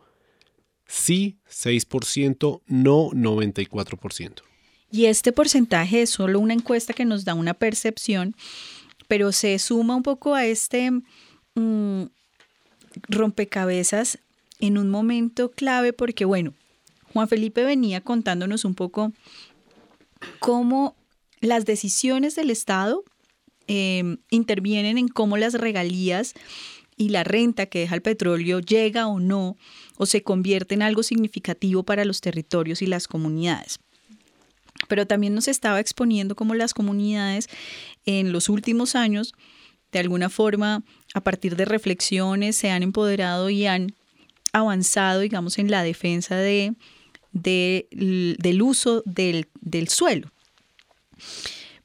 [0.86, 4.42] Sí, 6%, no 94%.
[4.90, 8.34] Y este porcentaje es solo una encuesta que nos da una percepción,
[9.10, 10.92] pero se suma un poco a este
[11.56, 12.02] mm,
[13.08, 14.20] rompecabezas
[14.60, 16.54] en un momento clave porque, bueno,
[17.12, 19.12] Juan Felipe venía contándonos un poco
[20.38, 20.94] cómo
[21.40, 23.02] las decisiones del Estado
[23.66, 26.34] em, intervienen en cómo las regalías
[26.96, 29.56] y la renta que deja el petróleo llega o no
[29.96, 33.80] o se convierte en algo significativo para los territorios y las comunidades.
[34.88, 37.48] Pero también nos estaba exponiendo cómo las comunidades
[38.06, 39.34] en los últimos años,
[39.92, 40.82] de alguna forma,
[41.14, 43.94] a partir de reflexiones, se han empoderado y han
[44.52, 46.74] avanzado, digamos, en la defensa de
[47.32, 49.46] del uso del,
[49.88, 50.30] suelo.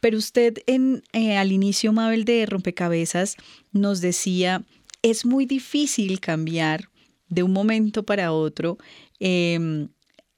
[0.02, 3.36] Pero usted en, eh, al inicio, Mabel, de Rompecabezas,
[3.72, 4.64] nos decía,
[5.02, 6.90] es muy difícil cambiar
[7.30, 8.78] de un momento para otro
[9.20, 9.90] em,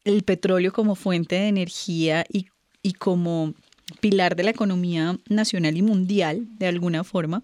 [0.07, 2.47] el petróleo como fuente de energía y,
[2.81, 3.53] y como
[3.99, 7.41] pilar de la economía nacional y mundial, de alguna forma.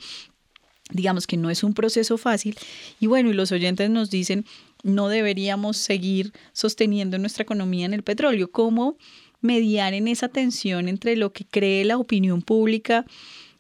[0.90, 2.56] Digamos que no es un proceso fácil.
[3.00, 4.46] Y bueno, y los oyentes nos dicen,
[4.84, 8.52] no deberíamos seguir sosteniendo nuestra economía en el petróleo.
[8.52, 8.98] ¿Cómo
[9.44, 13.06] mediar en esa tensión entre lo que cree la opinión pública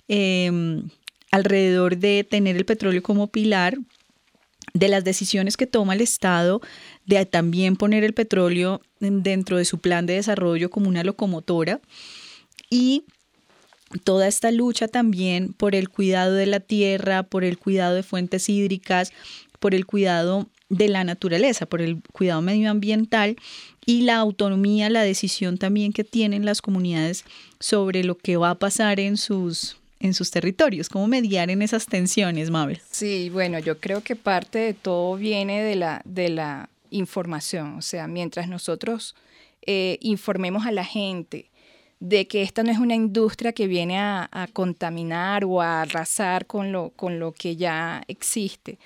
[0.07, 0.89] em,
[1.31, 3.77] alrededor de tener el petróleo como pilar,
[4.73, 6.61] de las decisiones que toma el Estado,
[7.05, 11.79] de también poner el petróleo dentro de su plan de desarrollo como una locomotora
[12.69, 13.03] y
[14.03, 18.49] toda esta lucha también por el cuidado de la tierra, por el cuidado de fuentes
[18.49, 19.11] hídricas,
[19.59, 23.35] por el cuidado de la naturaleza, por el cuidado medioambiental
[23.85, 27.25] y la autonomía, la decisión también que tienen las comunidades
[27.59, 31.85] sobre lo que va a pasar en sus en sus territorios, cómo mediar en esas
[31.85, 32.81] tensiones, Mabel.
[32.91, 37.81] Sí, bueno, yo creo que parte de todo viene de la, de la información, o
[37.81, 39.15] sea, mientras nosotros
[39.61, 41.51] eh, informemos a la gente
[41.99, 46.71] de que esta no es una industria que viene a, contaminar o a arrasar con
[46.71, 48.77] lo, con lo que ya existe,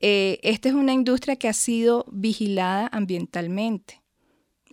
[0.00, 4.02] eh, esta es una industria que ha sido vigilada ambientalmente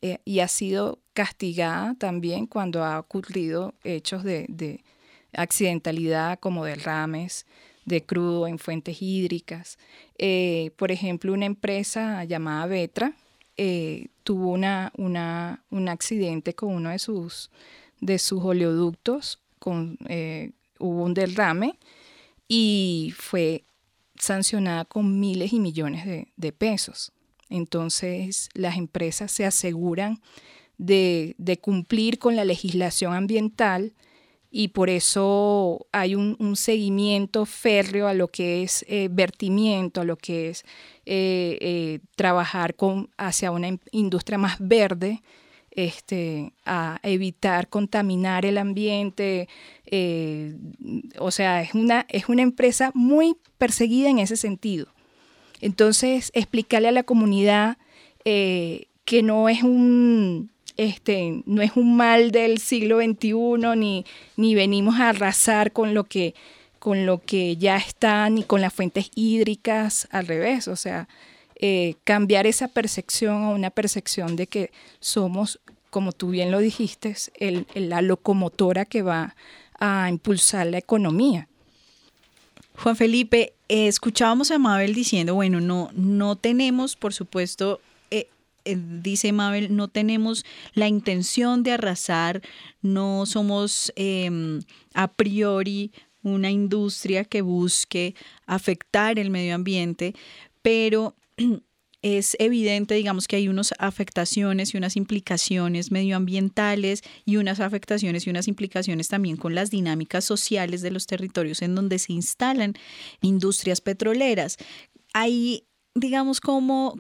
[0.02, 4.84] eh, y ha sido castigada también cuando ha ocurrido hechos de,
[5.36, 7.48] accidentalidad como derrames
[7.86, 9.78] de crudo en fuentes hídricas.
[10.18, 13.14] Eh, por ejemplo, una empresa llamada Vetra,
[13.58, 17.52] eh, tuvo una, un accidente con uno de sus,
[18.00, 21.78] de sus oleoductos, con, eh, hubo un derrame
[22.48, 23.64] y fue
[24.20, 27.12] sancionada con miles y millones de, pesos.
[27.50, 30.22] Entonces las empresas se aseguran
[30.78, 33.94] de, cumplir con la legislación ambiental
[34.56, 40.16] y por eso hay un, seguimiento férreo a lo que es eh, vertimiento, a lo
[40.16, 40.64] que es
[41.08, 45.24] eh, eh, trabajar con, hacia una industria más verde,
[45.72, 49.50] este, a evitar contaminar el ambiente.
[51.18, 54.86] o sea, es una, es una empresa muy perseguida en ese sentido.
[55.62, 57.80] Entonces, explicarle a la comunidad
[58.24, 63.34] que no es un, este, no es un mal del siglo XXI,
[63.78, 64.06] ni,
[64.38, 66.34] ni venimos a arrasar con lo que
[66.84, 71.08] con lo que ya está, ni con las fuentes hídricas, al revés, o sea,
[71.56, 77.16] eh, cambiar esa percepción a una percepción de que somos, como tú bien lo dijiste,
[77.40, 79.34] el, la locomotora que va
[79.80, 81.48] a impulsar la economía.
[82.76, 87.80] Juan Felipe, eh, escuchábamos a Mabel diciendo, bueno, no, no tenemos, por supuesto,
[88.66, 92.42] dice Mabel, no tenemos la intención de arrasar,
[92.82, 94.62] no somos em,
[94.94, 95.92] a priori
[96.24, 100.16] una industria que busque afectar el medio ambiente,
[100.62, 101.16] pero
[102.02, 108.30] es evidente, digamos, que hay unas afectaciones y unas implicaciones medioambientales y unas afectaciones y
[108.30, 112.74] unas implicaciones también con las dinámicas sociales de los territorios en donde se instalan
[113.22, 114.58] industrias petroleras.
[115.14, 116.96] Ahí, digamos, cómo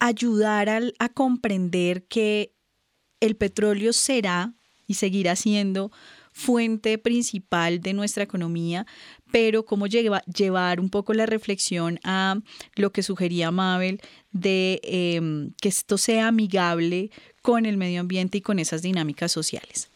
[0.00, 2.52] ayudar a comprender que
[3.20, 4.52] el petróleo será
[4.86, 5.90] y seguirá siendo
[6.32, 8.86] fuente principal de nuestra economía,
[9.32, 12.36] pero cómo llevar un poco la reflexión a
[12.76, 17.10] lo que sugería Mabel de em, que esto sea amigable
[17.42, 19.90] con el medio ambiente y con esas dinámicas sociales.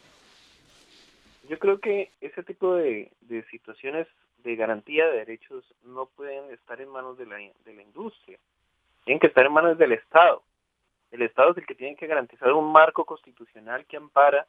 [1.49, 3.13] Yo creo que ese tipo de,
[3.51, 4.09] situaciones
[4.43, 8.39] de garantía de derechos no pueden estar en manos de la, de la industria
[9.05, 10.43] tienen que estar en manos del Estado.
[11.11, 14.47] El Estado es el que tiene que garantizar un marco constitucional que ampara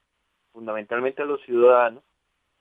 [0.53, 2.03] fundamentalmente a los ciudadanos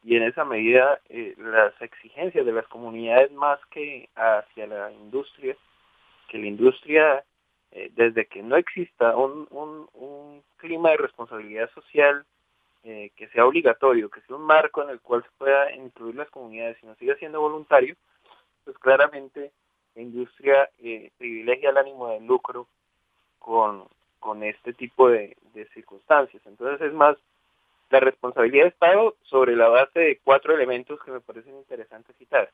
[0.05, 5.57] y en esa medida eh, las exigencias de las comunidades más que hacia la industria,
[6.29, 7.25] que la industria,
[7.71, 12.25] eh, desde que no exista un, un, clima de responsabilidad social
[12.85, 16.31] eh, que sea obligatorio, que sea un marco en el cual se pueda incluir las
[16.31, 17.97] comunidades y no siga siendo voluntario,
[18.65, 19.51] pues claramente
[19.95, 22.67] la industria eh, privilegia el ánimo de lucro
[23.39, 23.85] con,
[24.19, 25.37] con este tipo de,
[25.75, 26.43] circunstancias.
[26.47, 27.17] Entonces es más
[27.91, 32.51] la responsabilidad de Estado sobre la base de cuatro elementos que me parecen interesantes citar.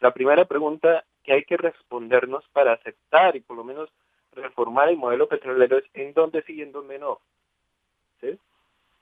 [0.00, 3.90] La primera pregunta que hay que respondernos para aceptar y por lo menos
[4.32, 7.20] reformar el modelo petrolero es en dónde sí y en dónde no.
[8.22, 8.40] Entonces,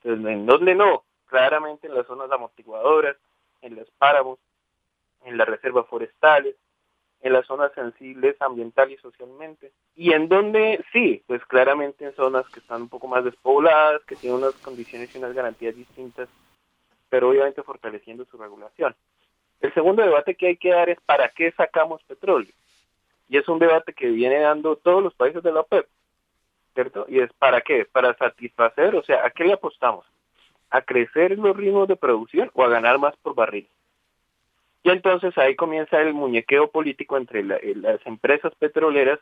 [0.05, 3.17] en dónde no, claramente en las zonas amortiguadoras,
[3.63, 4.39] en los páramos,
[5.25, 6.57] en las reservas forestales,
[7.27, 9.73] en las zonas sensibles ambiental y socialmente.
[9.97, 14.15] Y en donde sí, pues claramente en zonas que están un poco más despobladas, que
[14.15, 16.29] tienen unas condiciones y unas garantías distintas,
[17.09, 18.95] pero obviamente fortaleciendo su regulación.
[19.61, 22.53] El segundo debate que hay que dar es para qué sacamos petróleo.
[23.29, 25.87] Y es un debate que viene dando todos los países de la OPEP,
[26.75, 27.07] ¿cierto?
[27.09, 27.87] Y es para qué?
[27.87, 30.07] Para satisfacer, o sea, ¿a qué le apostamos?
[30.71, 33.69] ¿A crecer los ritmos de producción o a ganar más por barril?
[34.87, 39.19] Y entonces ahí comienza el muñequeo político entre eh, las empresas petroleras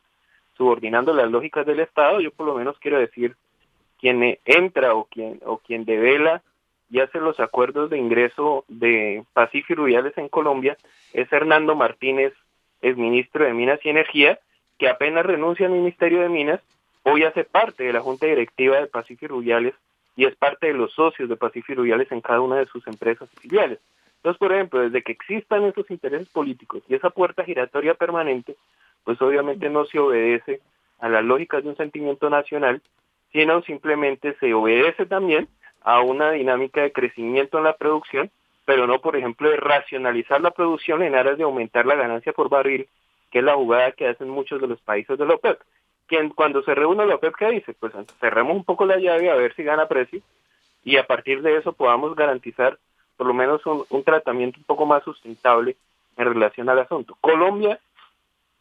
[0.58, 2.20] subordinando las lógicas del Estado.
[2.20, 3.34] Yo por lo menos quiero decir,
[3.98, 6.42] quien eh, entra o quien, o quien devela
[6.90, 10.76] y hace los acuerdos de ingreso de Pacífico y Rubiales en Colombia
[11.14, 12.34] es Hernando Martínez,
[12.82, 14.38] es ministro de Minas y Energía,
[14.76, 16.60] que apenas renuncia al Ministerio de Minas,
[17.04, 19.74] hoy hace parte de la Junta Directiva de Pacífico y Rubiales
[20.14, 22.86] y es parte de los socios de Pacífico y Rubiales en cada una de sus
[22.86, 23.78] empresas filiales.
[24.24, 28.56] Entonces, por ejemplo, desde que existan esos intereses políticos y esa puerta giratoria permanente,
[29.04, 30.62] pues obviamente no se obedece
[30.98, 32.80] a las lógicas de un sentimiento nacional,
[33.34, 35.46] sino simplemente se obedece también
[35.82, 38.30] a una dinámica de crecimiento en la producción,
[38.64, 42.48] pero no, por ejemplo, de racionalizar la producción en aras de aumentar la ganancia por
[42.48, 42.88] barril,
[43.30, 45.60] que es la jugada que hacen muchos de los países de la OPEP.
[46.06, 47.74] Quien cuando se reúne la OPEP, ¿qué dice?
[47.74, 50.22] Pues cerremos un poco la llave a ver si gana precio
[50.82, 52.78] y a partir de eso podamos garantizar
[53.16, 55.76] por lo menos un, tratamiento un poco más sustentable
[56.16, 57.16] en relación al asunto.
[57.20, 57.78] Colombia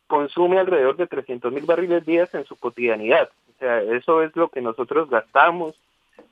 [0.08, 3.30] consume alrededor de 300 mil barriles días en su cotidianidad.
[3.56, 5.76] O sea, eso es lo que nosotros gastamos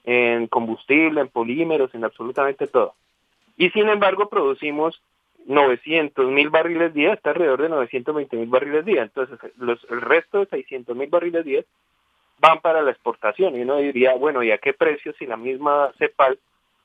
[0.03, 2.93] en combustible, en polímeros, en absolutamente todo.
[3.57, 5.01] Y sin embargo producimos
[5.45, 9.03] 900 mil barriles día, está alrededor de 920 mil barriles día.
[9.03, 11.63] Entonces, los, el resto de 600 mil barriles día
[12.39, 13.55] van para la exportación.
[13.55, 16.39] Y uno diría, bueno, ¿y a qué precio si la misma CEPAL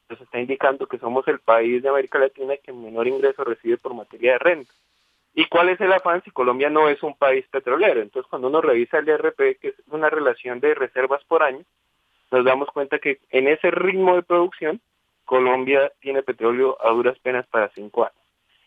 [0.09, 3.95] nos está indicando que somos el país de América Latina que menor ingreso recibe por
[3.95, 4.73] materia de renta?
[5.35, 8.01] ¿Y cuál es el afán si Colombia no es un país petrolero?
[8.01, 11.63] Entonces, cuando uno revisa el IRP, que es una relación de reservas por año,
[12.31, 14.81] nos damos cuenta que en ese ritmo de producción,
[15.27, 18.17] Colombia tiene petróleo a duras penas para cinco años.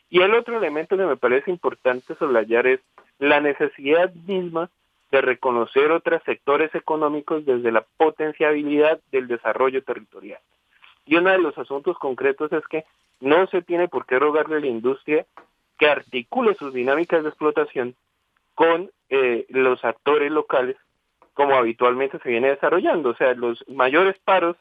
[0.09, 2.79] Y el otro elemento que me parece importante soslayar es
[3.17, 4.69] la necesidad misma
[5.11, 10.39] de reconocer otros sectores económicos desde la potenciabilidad del desarrollo territorial.
[11.09, 12.85] Y uno de los asuntos concretos es que
[13.19, 15.25] no se tiene por qué rogarle a la industria
[15.79, 17.95] que articule sus dinámicas de explotación
[18.53, 20.77] con eh, los actores locales
[21.33, 23.09] como habitualmente se viene desarrollando.
[23.09, 24.55] O sea, los mayores paros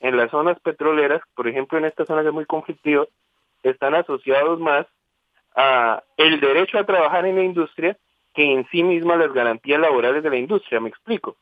[0.00, 3.06] en las zonas petroleras, por ejemplo en esta zona que es muy conflictiva,
[3.62, 4.86] están asociados más
[5.54, 7.96] a el derecho a trabajar en la industria
[8.34, 11.36] que en sí misma las garantías laborales de la industria, me explico.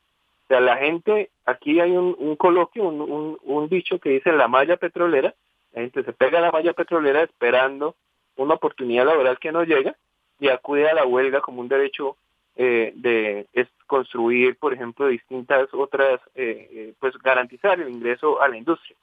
[0.53, 5.33] Sea, la gente, aquí hay un, coloquio, un, un, dicho que dice la malla petrolera,
[5.71, 7.95] la gente se pega la malla petrolera esperando
[8.35, 9.95] una oportunidad laboral que no llega
[10.39, 12.17] y acude a la huelga como un derecho
[12.55, 13.47] eh, de
[13.87, 18.95] construir, por ejemplo, distintas otras, eh, eh, pues garantizar el ingreso a la industria.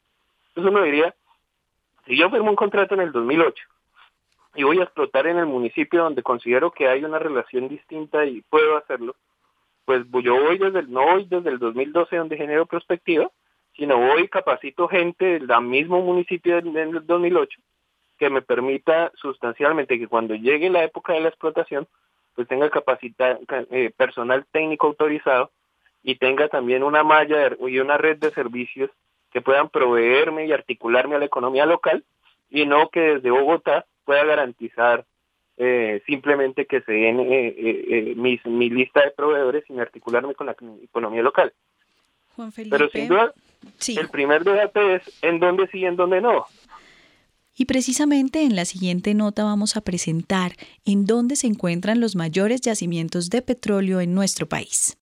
[0.50, 1.12] Entonces uno diría,
[2.06, 3.64] si yo firmo un contrato en el 2008
[4.54, 8.40] y voy a explotar en el municipio donde considero que hay una relación distinta y
[8.42, 9.16] puedo hacerlo,
[9.84, 13.30] pues yo voy desde el, no voy desde el 2012 donde genero perspectiva,
[13.76, 17.60] sino voy y capacito gente del mismo municipio del, 2008
[18.18, 21.88] que me permita sustancialmente que cuando llegue la época de la explotación,
[22.34, 22.70] pues tenga
[23.70, 25.50] eh, personal técnico autorizado
[26.02, 28.90] y tenga también una malla y una red de servicios
[29.32, 32.04] que puedan proveerme y articularme a la economía local
[32.50, 35.06] y no que desde Bogotá pueda garantizar
[35.62, 40.56] eh, simplemente que se den eh, eh, mi lista de proveedores sin articularme con la
[40.82, 41.52] economía local.
[42.70, 43.34] Pero sin duda,
[43.88, 46.46] el primer debate es en dónde sí y en dónde no.
[47.54, 50.52] Y precisamente en la siguiente nota vamos a presentar
[50.86, 54.96] en dónde se encuentran los mayores yacimientos de petróleo en nuestro país.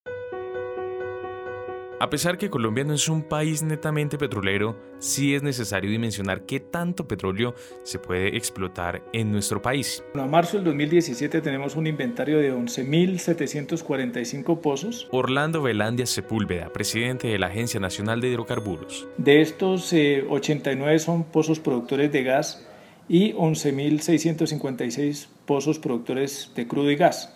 [2.01, 6.61] A pesar que Colombia no es un país netamente petrolero, sí es necesario dimensionar qué
[6.61, 10.05] tanto petróleo se puede explotar en nuestro país.
[10.15, 15.09] a marzo del 2017 tenemos un inventario de 11.745 pozos.
[15.11, 19.09] Orlando Velandia Sepúlveda, presidente de la Agencia Nacional de Hidrocarburos.
[19.17, 22.65] De estos, 89 eh, son pozos productores de gas
[23.09, 27.35] y 11.656 pozos productores de crudo y gas.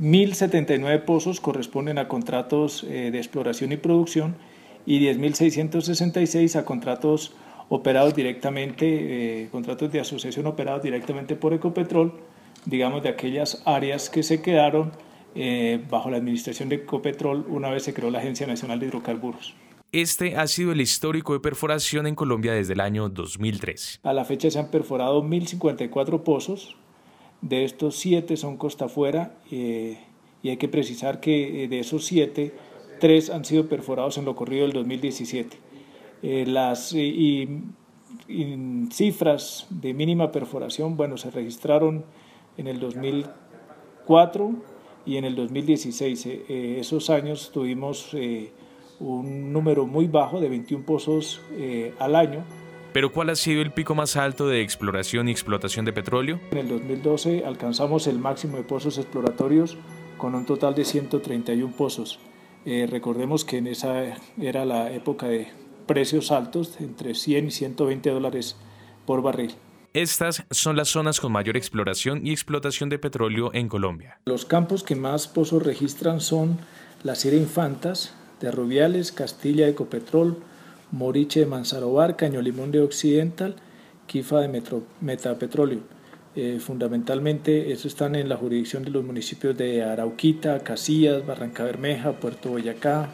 [0.00, 4.36] 1.079 pozos corresponden a contratos eh, de exploración y producción
[4.86, 7.32] y 10.666 a contratos
[7.68, 12.12] operados directamente, eh, contratos de asociación operados directamente por Ecopetrol,
[12.64, 14.92] digamos de aquellas áreas que se quedaron
[15.34, 19.54] eh, bajo la administración de Ecopetrol una vez se creó la Agencia Nacional de Hidrocarburos.
[19.92, 24.00] Este ha sido el histórico de perforación en Colombia desde el año 2003.
[24.02, 26.76] A la fecha se han perforado 1.054 pozos,
[27.44, 29.98] de estos siete son costa afuera eh,
[30.42, 32.54] y hay que precisar que eh, de esos siete,
[33.00, 35.58] tres han sido perforados en lo corrido del 2017.
[36.22, 36.96] Eh, las
[38.90, 42.06] cifras de mínima perforación, bueno, se registraron
[42.56, 44.52] en el 2004
[45.04, 46.26] y en el 2016.
[46.48, 48.16] esos años tuvimos
[49.00, 51.42] un número muy bajo de 21 pozos
[51.98, 52.44] al año
[52.94, 56.38] pero ¿cuál ha sido el pico más alto de exploración y explotación de petróleo?
[56.52, 59.76] En el 2012 alcanzamos el máximo de pozos exploratorios
[60.16, 62.20] con un total de 131 pozos.
[62.64, 65.48] Eh, recordemos que en esa era la época de
[65.88, 68.56] precios altos, entre 100 y 120 dólares
[69.06, 69.56] por barril.
[69.92, 74.20] Estas son las zonas con mayor exploración y explotación de petróleo en Colombia.
[74.26, 76.58] Los campos que más pozos registran son
[77.02, 80.38] la Sierra Infantas, de Rubiales, Castilla, Ecopetrol,
[80.94, 83.56] Moriche de Manzarobar, Caño Limón de Occidental,
[84.06, 84.62] Kifa de
[85.00, 85.80] Metapetróleo.
[86.36, 92.12] Eh, fundamentalmente, estos están en la jurisdicción de los municipios de Arauquita, Casillas, Barranca Bermeja,
[92.12, 93.10] Puerto Boyacá,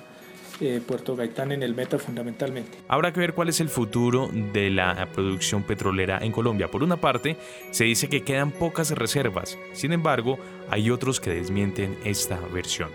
[0.61, 2.77] eh, Puerto Gaitán en el meta fundamentalmente.
[2.87, 6.71] Habrá que ver cuál es el futuro de la producción petrolera en Colombia.
[6.71, 7.39] Por una parte,
[7.71, 12.91] se dice que quedan pocas reservas, sin embargo, hay otros que desmienten esta versión.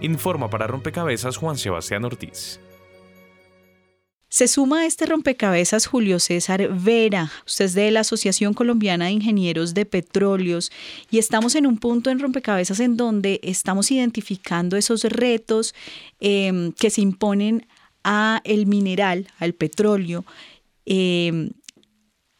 [0.00, 2.58] Informa para Rompecabezas Juan Sebastián Ortiz.
[4.34, 9.12] Se suma a este rompecabezas Julio César Vera, usted es de la Asociación Colombiana de
[9.12, 10.72] Ingenieros de Petróleos
[11.08, 15.72] y estamos en un punto en rompecabezas en donde estamos identificando esos retos
[16.18, 17.68] em, que se imponen
[18.02, 20.24] a el mineral, al petróleo,
[20.84, 21.50] em,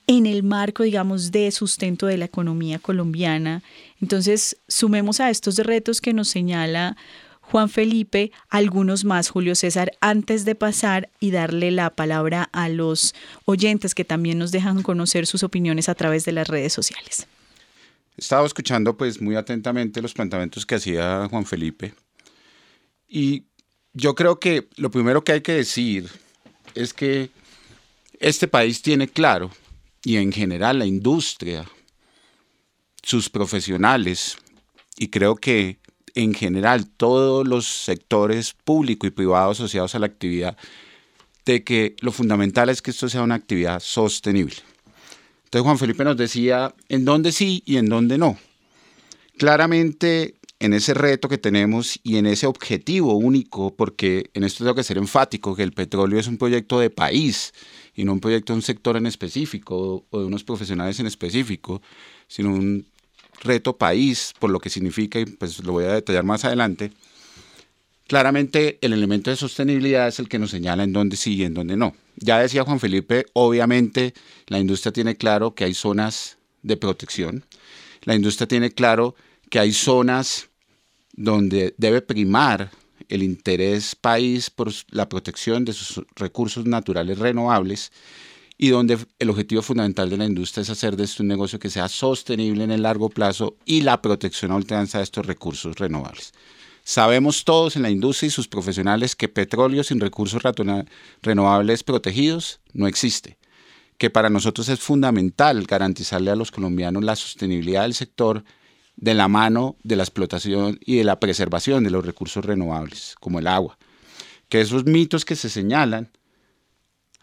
[0.08, 3.62] en el marco, digamos, de sustento de la economía colombiana.
[4.00, 6.96] Entonces, sumemos a estos retos que nos señala
[7.50, 13.14] Juan Felipe, algunos más, Julio César, antes de pasar y darle la palabra a los
[13.44, 17.26] oyentes que también nos dejan conocer sus opiniones a través de las redes sociales.
[18.16, 21.94] Estaba escuchando pues muy atentamente los planteamientos que hacía Juan Felipe
[23.08, 23.44] y
[23.92, 26.08] yo creo que lo primero que hay que decir
[26.74, 27.30] es que
[28.18, 29.50] este país tiene claro
[30.04, 31.64] y en general la industria,
[33.02, 34.36] sus profesionales
[34.96, 35.78] y creo que
[36.14, 40.56] en general todos los sectores público y privado asociados a la actividad,
[41.44, 44.56] de que lo fundamental es que esto sea una actividad sostenible.
[45.44, 48.38] Entonces Juan Felipe nos decía en dónde sí y en dónde no.
[49.36, 54.74] Claramente en ese reto que tenemos y en ese objetivo único, porque en esto tengo
[54.74, 57.52] que ser enfático, que el petróleo es un proyecto de país
[57.94, 61.82] y no un proyecto de un sector en específico o de unos profesionales en específico,
[62.28, 62.86] sino un
[63.42, 66.92] reto país, por lo que significa, y pues lo voy a detallar más adelante,
[68.06, 71.54] claramente el elemento de sostenibilidad es el que nos señala en dónde sí y en
[71.54, 71.94] dónde no.
[72.16, 74.14] Ya decía Juan Felipe, obviamente
[74.46, 77.44] la industria tiene claro que hay zonas de protección,
[78.02, 79.14] la industria tiene claro
[79.50, 80.48] que hay zonas
[81.12, 82.70] donde debe primar
[83.08, 87.92] el interés país por la protección de sus recursos naturales renovables
[88.56, 91.70] y donde el objetivo fundamental de la industria es hacer de esto un negocio que
[91.70, 96.32] sea sostenible en el largo plazo y la protección a ultranza de estos recursos renovables.
[96.84, 100.42] Sabemos todos en la industria y sus profesionales que petróleo sin recursos
[101.22, 103.38] renovables protegidos no existe,
[103.96, 108.44] que para nosotros es fundamental garantizarle a los colombianos la sostenibilidad del sector
[108.96, 113.38] de la mano de la explotación y de la preservación de los recursos renovables, como
[113.38, 113.78] el agua.
[114.48, 116.10] Que esos mitos que se señalan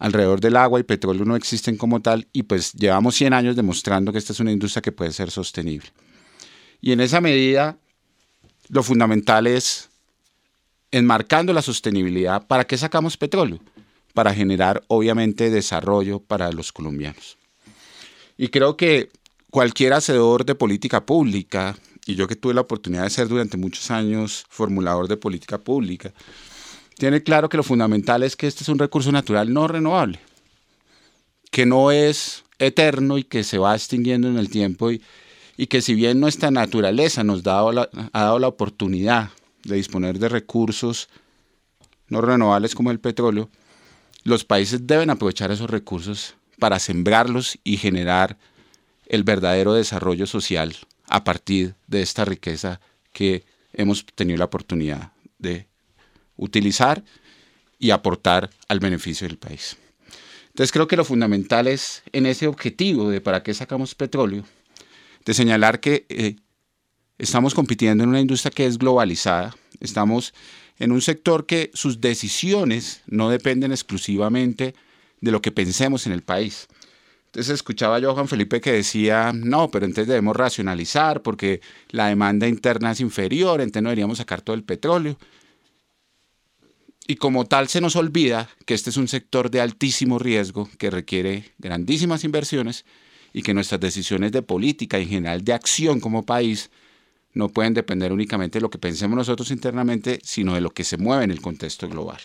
[0.01, 4.11] alrededor del agua y petróleo no existen como tal y pues llevamos 100 años demostrando
[4.11, 5.89] que esta es una industria que puede ser sostenible.
[6.81, 7.77] Y en esa medida,
[8.69, 9.89] lo fundamental es,
[10.89, 13.59] enmarcando la sostenibilidad, ¿para qué sacamos petróleo?
[14.15, 17.37] Para generar, obviamente, desarrollo para los colombianos.
[18.37, 19.11] Y creo que
[19.51, 21.77] cualquier hacedor de política pública,
[22.07, 26.11] y yo que tuve la oportunidad de ser durante muchos años formulador de política pública,
[27.01, 30.19] tiene claro que lo fundamental es que este es un recurso natural no renovable,
[31.49, 35.01] que no es eterno y que se va extinguiendo en el tiempo y,
[35.67, 39.31] que si bien nuestra naturaleza nos ha dado la oportunidad
[39.63, 41.09] de disponer de recursos
[42.07, 43.49] no renovables como el petróleo,
[44.23, 48.37] los países deben aprovechar esos recursos para sembrarlos y generar
[49.07, 50.75] el verdadero desarrollo social
[51.07, 52.79] a partir de esta riqueza
[53.11, 53.43] que
[53.73, 55.70] hemos tenido la oportunidad de
[56.41, 57.03] utilizar
[57.79, 59.77] y aportar al beneficio del país.
[60.47, 64.43] Entonces creo que lo fundamental es en ese objetivo de para qué sacamos petróleo,
[65.23, 66.35] de señalar que eh,
[67.17, 70.33] estamos compitiendo en una industria que es globalizada, estamos
[70.77, 74.73] en un sector que sus decisiones no dependen exclusivamente
[75.21, 76.67] de lo que pensemos en el país.
[77.27, 82.07] Entonces escuchaba yo a Juan Felipe que decía, no, pero entonces debemos racionalizar porque la
[82.07, 85.17] demanda interna es inferior, entonces no deberíamos sacar todo el petróleo.
[87.11, 90.89] Y como tal se nos olvida que este es un sector de altísimo riesgo que
[90.89, 92.85] requiere grandísimas inversiones
[93.33, 96.71] y que nuestras decisiones de política y en general de acción como país
[97.33, 100.95] no pueden depender únicamente de lo que pensemos nosotros internamente, sino de lo que se
[100.95, 102.21] mueve en el contexto global.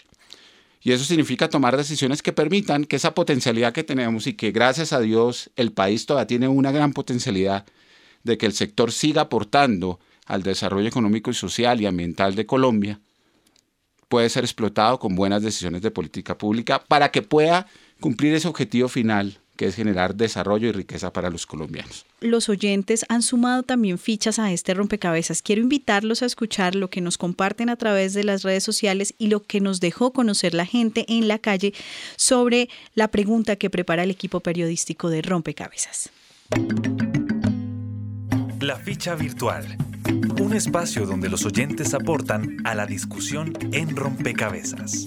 [0.80, 4.92] Y eso significa tomar decisiones que permitan que esa potencialidad que tenemos y que gracias
[4.92, 7.66] a Dios el país todavía tiene una gran potencialidad
[8.22, 13.00] de que el sector siga aportando al desarrollo económico y social y ambiental de Colombia,
[14.08, 17.66] puede ser explotado con buenas decisiones de política pública para que pueda
[18.00, 22.04] cumplir ese objetivo final que es generar desarrollo y riqueza para los colombianos.
[22.20, 25.42] Los oyentes han sumado también fichas a este rompecabezas.
[25.42, 29.28] Quiero invitarlos a escuchar lo que nos comparten a través de las redes sociales y
[29.28, 31.72] lo que nos dejó conocer la gente en la calle
[32.16, 36.10] sobre la pregunta que prepara el equipo periodístico de Rompecabezas.
[38.60, 39.76] La ficha virtual
[40.40, 45.06] un espacio donde los oyentes aportan a la discusión en rompecabezas.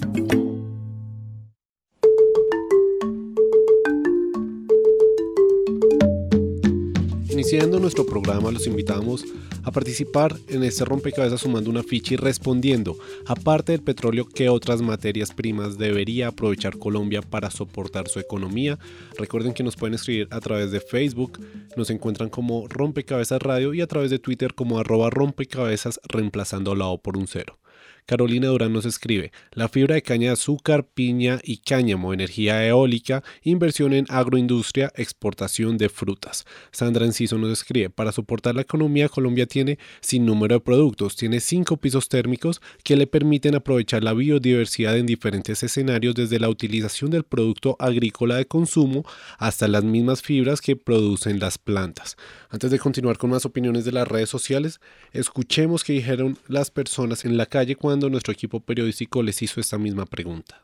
[7.28, 9.24] Iniciando nuestro programa, los invitamos
[9.62, 12.96] a participar en este rompecabezas sumando una ficha y respondiendo,
[13.26, 18.78] aparte del petróleo, ¿qué otras materias primas debería aprovechar Colombia para soportar su economía?
[19.18, 21.40] Recuerden que nos pueden escribir a través de Facebook,
[21.76, 26.86] nos encuentran como Rompecabezas Radio y a través de Twitter como arroba rompecabezas reemplazando la
[26.86, 27.58] O por un cero.
[28.06, 33.22] Carolina Durán nos escribe, la fibra de caña de azúcar, piña y cáñamo, energía eólica,
[33.42, 36.44] inversión en agroindustria, exportación de frutas.
[36.72, 41.40] Sandra Enciso nos escribe, para soportar la economía, Colombia tiene sin número de productos, tiene
[41.40, 47.10] cinco pisos térmicos que le permiten aprovechar la biodiversidad en diferentes escenarios desde la utilización
[47.10, 49.04] del producto agrícola de consumo
[49.38, 52.16] hasta las mismas fibras que producen las plantas.
[52.48, 54.80] Antes de continuar con más opiniones de las redes sociales,
[55.12, 59.78] escuchemos qué dijeron las personas en la calle cuando nuestro equipo periodístico les hizo esta
[59.78, 60.62] misma pregunta.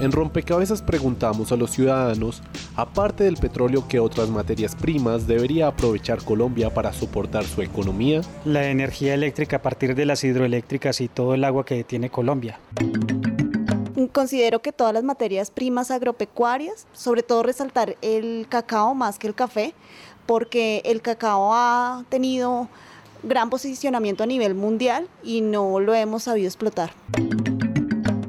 [0.00, 2.42] En Rompecabezas preguntamos a los ciudadanos,
[2.74, 8.20] aparte del petróleo, ¿qué otras materias primas debería aprovechar Colombia para soportar su economía?
[8.44, 12.58] La energía eléctrica a partir de las hidroeléctricas y todo el agua que tiene Colombia.
[14.10, 19.34] Considero que todas las materias primas agropecuarias, sobre todo resaltar el cacao más que el
[19.36, 19.72] café,
[20.26, 22.68] porque el cacao ha tenido
[23.22, 26.92] gran posicionamiento a nivel mundial y no lo hemos sabido explotar.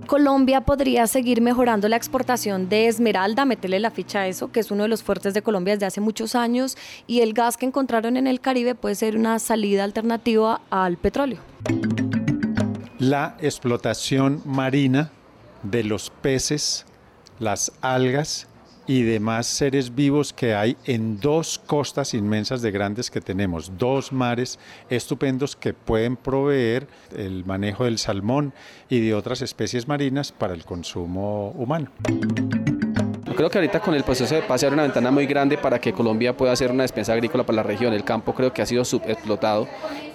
[0.08, 4.70] Colombia podría seguir mejorando la exportación de esmeralda, meterle la ficha a eso, que es
[4.70, 6.78] uno de los fuertes de Colombia desde hace muchos años,
[7.08, 11.40] y el gas que encontraron en el Caribe puede ser una salida alternativa al petróleo.
[13.00, 15.10] La explotación marina
[15.64, 16.86] de los peces,
[17.40, 18.48] las algas
[18.88, 24.12] y demás seres vivos que hay en dos costas inmensas de grandes que tenemos, dos
[24.12, 24.60] mares
[24.90, 28.54] estupendos que pueden proveer el manejo del salmón
[28.90, 31.92] y de otras especies marinas para el consumo humano.
[33.36, 36.38] Creo que ahorita con el proceso de paz una ventana muy grande para que Colombia
[36.38, 37.92] pueda hacer una despensa agrícola para la región.
[37.92, 39.68] El campo creo que ha sido subexplotado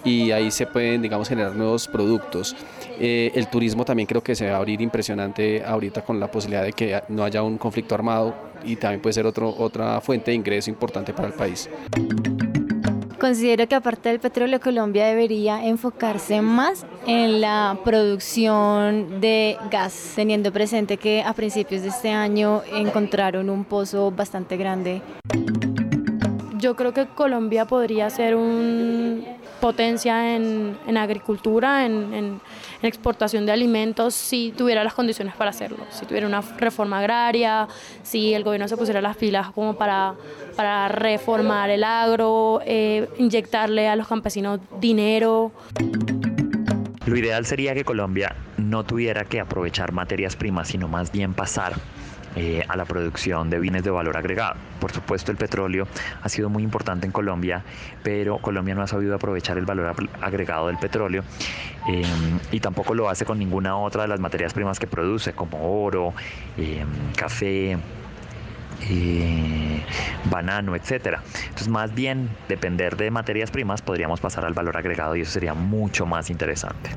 [0.05, 2.57] y ahí se pueden, digamos, generar nuevos productos.
[2.99, 6.65] Eh, el turismo también creo que se va a abrir impresionante ahorita con la posibilidad
[6.65, 8.35] de que no haya un conflicto armado
[8.65, 11.69] y también puede ser otro, otra fuente de ingreso importante para el país.
[13.19, 20.53] Considero que aparte del petróleo, Colombia debería enfocarse más en la producción de gas, teniendo
[20.53, 25.03] presente que a principios de este año encontraron un pozo bastante grande.
[26.59, 29.25] Yo creo que Colombia podría ser un
[29.61, 32.41] potencia en, agricultura, en,
[32.83, 37.67] exportación de alimentos, si tuviera las condiciones para hacerlo, si tuviera una reforma agraria,
[38.03, 40.15] si el gobierno se pusiera las pilas como para,
[40.57, 45.53] para reformar el agro, eh, inyectarle a los campesinos dinero.
[47.07, 51.75] Lo ideal sería que Colombia no tuviera que aprovechar materias primas, sino más bien pasar
[52.41, 54.55] eh, a la producción de bienes de valor agregado.
[54.79, 55.89] Por supuesto, el petróleo
[56.23, 57.65] ha sido muy importante en Colombia,
[58.05, 61.25] pero Colombia no ha sabido aprovechar el valor agregado del petróleo
[61.89, 62.05] eh,
[62.53, 66.15] y tampoco lo hace con ninguna otra de las materias primas que produce, como oro,
[66.57, 66.85] eh,
[67.17, 67.77] café,
[70.31, 71.21] banano, etcétera.
[71.43, 75.55] Entonces, más bien depender de materias primas, podríamos pasar al valor agregado y eso sería
[75.55, 76.91] mucho más interesante.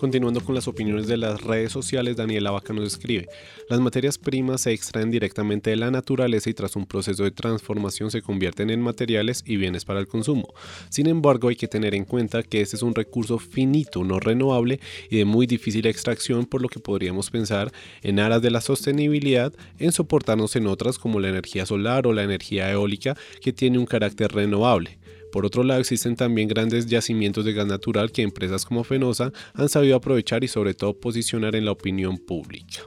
[0.00, 3.28] Continuando con las opiniones de las redes sociales, Daniela Vaca nos escribe,
[3.68, 8.10] las materias primas se extraen directamente de la naturaleza y tras un proceso de transformación
[8.10, 10.54] se convierten en materiales y bienes para el consumo.
[10.88, 14.80] Sin embargo, hay que tener en cuenta que este es un recurso finito, no renovable
[15.10, 17.70] y de muy difícil extracción, por lo que podríamos pensar
[18.00, 22.22] en aras de la sostenibilidad en soportarnos en otras como la energía solar o la
[22.22, 24.99] energía eólica que tiene un carácter renovable.
[25.32, 29.68] Por otro lado, existen también grandes yacimientos de gas natural que empresas como Fenosa han
[29.68, 32.80] sabido aprovechar y sobre todo posicionar en la opinión pública.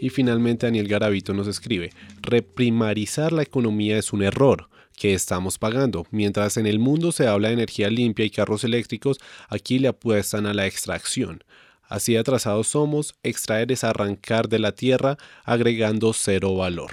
[0.00, 1.90] Y finalmente Daniel Garavito nos escribe,
[2.22, 6.06] reprimarizar la economía es un error que estamos pagando.
[6.10, 9.18] Mientras en el mundo se habla de energía limpia y carros eléctricos,
[9.48, 11.44] aquí le apuestan a la extracción.
[11.88, 16.92] Así atrasados somos, extraer es arrancar de la tierra agregando cero valor.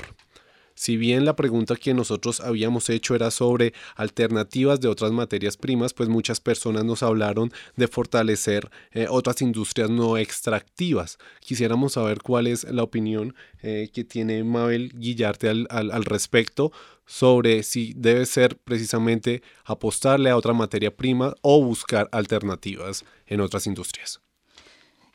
[0.80, 5.94] Si bien la pregunta que nosotros habíamos hecho era sobre alternativas de otras materias primas,
[5.94, 11.18] pues muchas personas nos hablaron de fortalecer eh, otras industrias no extractivas.
[11.42, 16.72] Quisiéramos saber cuál es la opinión eh, que tiene Mabel Guillarte al, respecto
[17.06, 23.68] sobre si debe ser precisamente apostarle a otra materia prima o buscar alternativas en otras
[23.68, 24.22] industrias.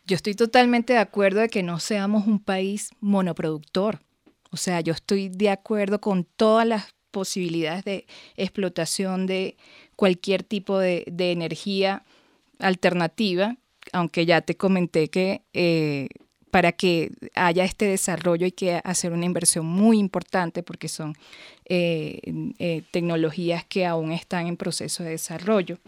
[0.06, 4.00] Yo estoy totalmente de acuerdo de que no seamos un país monoproductor.
[4.54, 9.56] O sea, yo estoy de acuerdo con todas las posibilidades de explotación de
[9.96, 12.04] cualquier tipo de, energía
[12.60, 13.56] alternativa,
[13.92, 16.06] aunque ya te comenté que eh,
[16.52, 21.16] para que haya este desarrollo hay que hacer una inversión muy importante porque son
[21.64, 22.20] eh,
[22.60, 25.80] eh, tecnologías que aún están en proceso de desarrollo.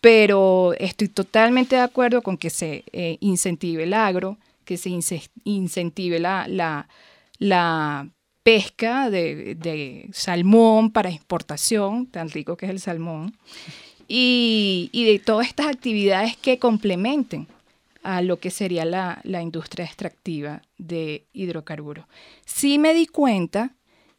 [0.00, 2.84] pero estoy totalmente de acuerdo con que se
[3.18, 4.90] incentive el agro, que se
[5.42, 6.86] incentive la,
[8.42, 13.36] pesca de, salmón para exportación, tan rico que es el salmón,
[14.08, 17.48] y, de todas estas actividades que complementen
[18.04, 22.06] a lo que sería la, industria extractiva de hidrocarburos.
[22.44, 23.72] Sí me di cuenta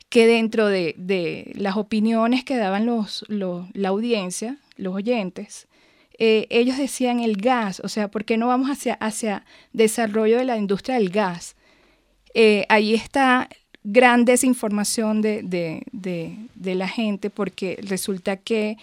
[0.09, 5.67] que dentro de, las opiniones que daban los, la audiencia, los oyentes,
[6.19, 10.45] eh, ellos decían el gas, o sea, ¿por qué no vamos hacia, hacia desarrollo de
[10.45, 11.55] la industria del gas?
[12.39, 13.49] Eh, ahí está
[13.83, 18.77] gran desinformación de, de, la gente porque resulta que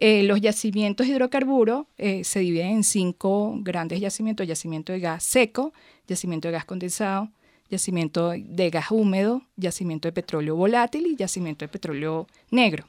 [0.00, 5.72] eh, los yacimientos de hidrocarburos se dividen en cinco grandes yacimientos, yacimiento de gas seco,
[6.08, 7.28] yacimiento de gas condensado,
[7.70, 12.84] yacimiento de gas húmedo, yacimiento de petróleo volátil y yacimiento de petróleo negro.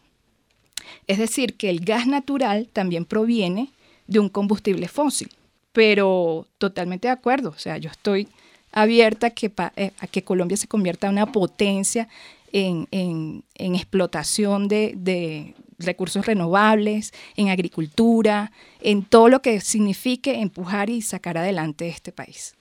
[1.06, 3.70] Es decir, que el gas natural también proviene
[4.08, 5.30] de un combustible fósil.
[5.72, 8.28] Pero totalmente de acuerdo, o sea, yo estoy
[8.72, 12.08] abierta a que, eh, a que Colombia se convierta en una potencia
[12.52, 18.52] en, explotación de, recursos renovables, en agricultura,
[18.82, 22.54] en todo lo que signifique empujar y sacar adelante este país.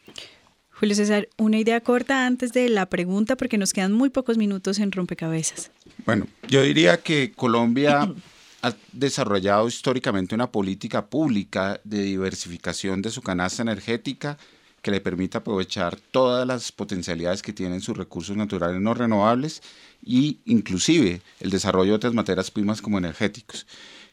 [0.71, 4.79] Julio César, una idea corta antes de la pregunta porque nos quedan muy pocos minutos
[4.79, 5.73] en rompecabezas.
[6.07, 8.09] Bueno, yo diría que Colombia
[8.63, 14.39] ha desarrollado históricamente una política pública de diversificación de su canasta energética
[14.83, 19.63] que le permita aprovechar todas las potencialidades que tienen sus recursos naturales no renovables
[20.03, 23.67] y inclusive el desarrollo de otras materias primas como energéticos.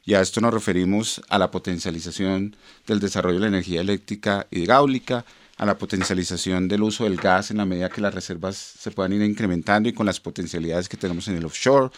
[0.03, 2.55] Y a esto nos referimos a la potencialización
[2.85, 5.25] del desarrollo de la energía eléctrica hidráulica,
[5.57, 9.13] a la potencialización del uso del gas en la medida que las reservas se puedan
[9.13, 11.91] ir incrementando y con las potencialidades que tenemos en el offshore,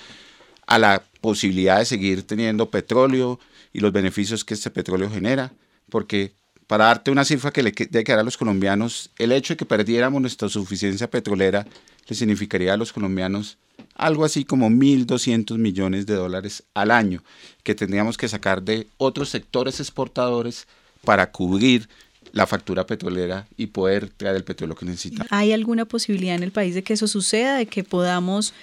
[0.68, 3.40] a la posibilidad de seguir teniendo petróleo
[3.74, 5.52] y los beneficios que este petróleo genera,
[5.90, 6.37] porque
[6.68, 9.66] para darte una cifra que le debe quedar a los colombianos, el hecho de que
[9.66, 11.66] perdiéramos nuestra suficiencia petrolera
[12.08, 13.58] le significaría a los colombianos
[13.96, 17.24] algo así como 1.200 millones de dólares al año
[17.64, 20.68] que tendríamos que sacar de otros sectores exportadores
[21.04, 21.90] para cubrir
[22.34, 25.28] la factura petrolera y poder traer el petróleo que necesitamos.
[25.32, 28.54] ¿Hay alguna posibilidad en el país de que eso suceda, de que podamos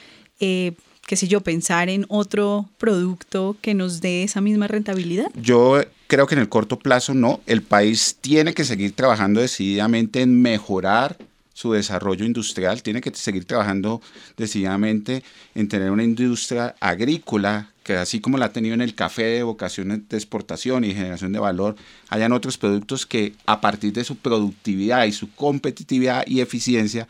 [0.40, 0.72] eh,
[1.06, 5.30] qué sé yo, pensar en otro producto que nos dé esa misma rentabilidad?
[5.34, 7.40] Yo creo que en el corto plazo no.
[7.46, 11.16] El país tiene que seguir trabajando decididamente en mejorar
[11.52, 14.02] su desarrollo industrial, tiene que seguir trabajando
[14.36, 15.22] decididamente
[15.54, 19.42] en tener una industria agrícola que así como la ha tenido en el café de
[19.42, 21.76] vocación de exportación y generación de valor,
[22.08, 27.06] hayan otros productos que a partir de su productividad y su competitividad y eficiencia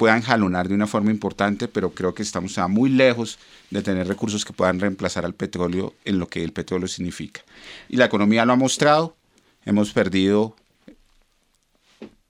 [0.00, 3.38] puedan jalonar de una forma importante, pero creo que estamos muy lejos
[3.68, 7.42] de tener recursos que puedan reemplazar al petróleo en lo que el petróleo significa.
[7.86, 9.14] Y la economía lo ha mostrado,
[9.66, 10.56] hemos perdido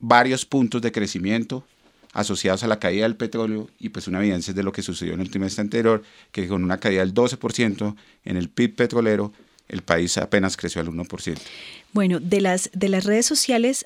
[0.00, 1.64] varios puntos de crecimiento
[2.12, 5.20] asociados a la caída del petróleo y pues una evidencia de lo que sucedió en
[5.20, 6.02] el trimestre anterior,
[6.32, 7.94] que con una caída del 12%
[8.24, 9.32] en el PIB petrolero,
[9.68, 11.38] el país apenas creció al 1%.
[11.92, 13.84] Bueno, de las, de las redes sociales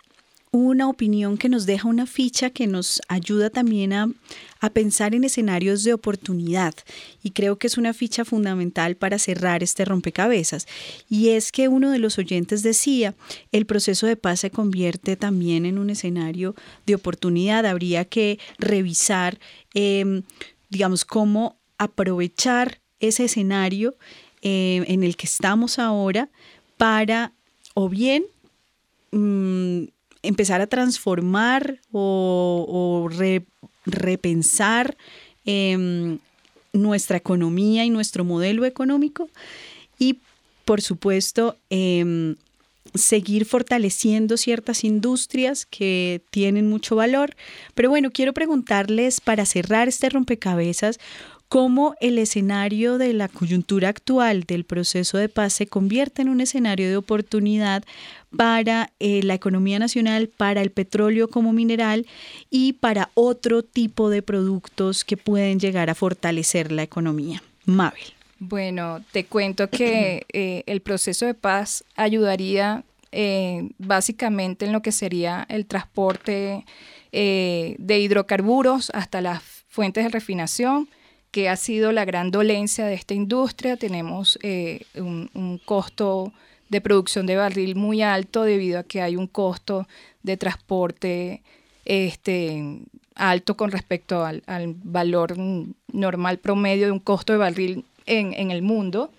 [0.55, 4.09] una opinión que nos deja una ficha que nos ayuda también a,
[4.73, 6.75] pensar en escenarios de oportunidad.
[7.23, 10.67] Y creo que es una ficha fundamental para cerrar este rompecabezas.
[11.11, 13.15] Y es que uno de los oyentes decía
[13.53, 16.55] el proceso de paz se convierte también en un escenario
[16.87, 17.67] de oportunidad.
[17.67, 19.39] Habría que revisar
[19.75, 20.23] em,
[20.71, 23.95] digamos cómo aprovechar ese escenario
[24.41, 26.31] em, en el que estamos ahora
[26.79, 27.33] para
[27.75, 28.25] o bien
[29.11, 29.94] mm,
[30.25, 33.09] empezar a transformar o,
[33.87, 34.97] repensar
[35.45, 36.19] em,
[36.73, 39.29] nuestra economía y nuestro modelo económico
[39.99, 40.19] y,
[40.65, 42.37] por supuesto, em,
[42.95, 47.35] seguir fortaleciendo ciertas industrias que tienen mucho valor.
[47.75, 50.99] Pero bueno, quiero preguntarles para cerrar este rompecabezas,
[51.55, 56.41] cómo el escenario de la coyuntura actual del proceso de paz se convierte en un
[56.41, 57.85] escenario de oportunidad
[58.37, 62.09] para eh, la economía nacional, para el petróleo como mineral
[62.51, 67.41] y para otro tipo de productos que pueden llegar a fortalecer la economía.
[67.67, 68.03] Mabel.
[68.41, 72.83] Bueno, te cuento que eh, el proceso de paz ayudaría
[73.13, 76.65] eh, básicamente en lo que sería el transporte
[77.13, 80.89] de hidrocarburos hasta las fuentes de refinación,
[81.35, 83.77] que ha sido la gran dolencia de esta industria.
[83.77, 86.33] Tenemos eh, un, costo
[86.69, 89.89] de producción de barril muy alto debido a que hay un costo
[90.23, 91.43] de transporte
[91.85, 92.79] este,
[93.17, 94.45] alto con respecto al,
[94.85, 95.35] valor
[95.93, 99.11] normal promedio de un costo de barril en, el mundo.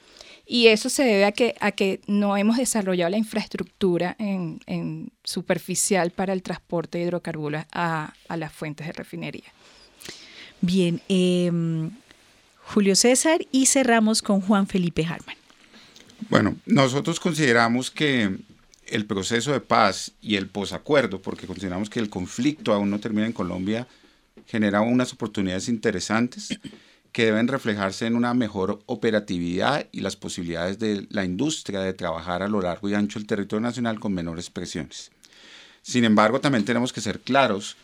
[0.47, 6.11] Y eso se debe a que, a que no hemos desarrollado la infraestructura en, superficial
[6.11, 9.51] para el transporte de hidrocarburos a, las fuentes de refinería.
[10.61, 11.91] Bien, em,
[12.67, 15.35] Julio César y cerramos con Juan Felipe Harman.
[16.29, 18.37] Bueno, nosotros consideramos que
[18.87, 23.25] el proceso de paz y el posacuerdo, porque consideramos que el conflicto aún no termina
[23.25, 23.87] en Colombia,
[24.47, 26.59] genera unas oportunidades interesantes
[27.11, 32.43] que deben reflejarse en una mejor operatividad y las posibilidades de la industria de trabajar
[32.43, 35.11] a lo largo y ancho del territorio nacional con menores presiones.
[35.81, 37.77] Sin embargo, también tenemos que ser claros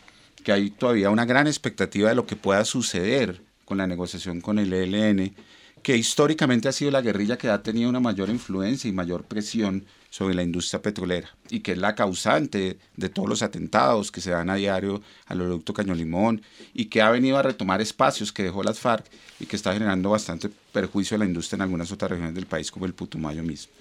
[0.44, 3.40] que hay todavía una gran expectativa de lo que pueda suceder
[3.72, 5.34] con la negociación con el ELN,
[5.82, 9.86] que históricamente ha sido la guerrilla que ha tenido una mayor influencia y mayor presión
[10.10, 14.30] sobre la industria petrolera y que es la causante de todos los atentados que se
[14.30, 16.42] dan a diario al oleoducto Caño Limón
[16.74, 19.06] y que ha venido a retomar espacios que dejó las FARC
[19.40, 22.70] y que está generando bastante perjuicio a la industria en algunas otras regiones del país
[22.70, 23.72] como el Putumayo mismo.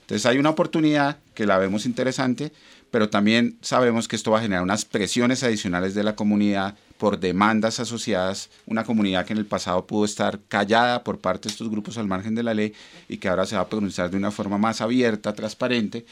[0.00, 2.50] Entonces hay una oportunidad que la vemos interesante,
[2.90, 7.20] pero también sabemos que esto va a generar unas presiones adicionales de la comunidad por
[7.20, 11.68] demandas asociadas, una comunidad que en el pasado pudo estar callada por parte de estos
[11.68, 12.72] grupos al margen de la ley
[13.10, 16.06] y que ahora se va a pronunciar de una forma más abierta, transparente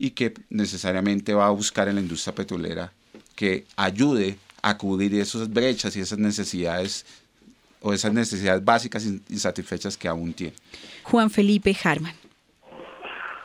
[0.00, 2.90] y que necesariamente va a buscar en la industria petrolera
[3.36, 7.06] que ayude a cubrir esas brechas y esas necesidades
[7.80, 10.54] o esas necesidades básicas insatisfechas que aún tiene.
[11.04, 12.16] Juan Felipe Harman.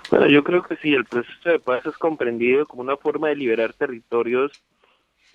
[0.09, 3.35] Bueno, yo creo que sí, el proceso de paz es comprendido como una forma de
[3.35, 4.51] liberar territorios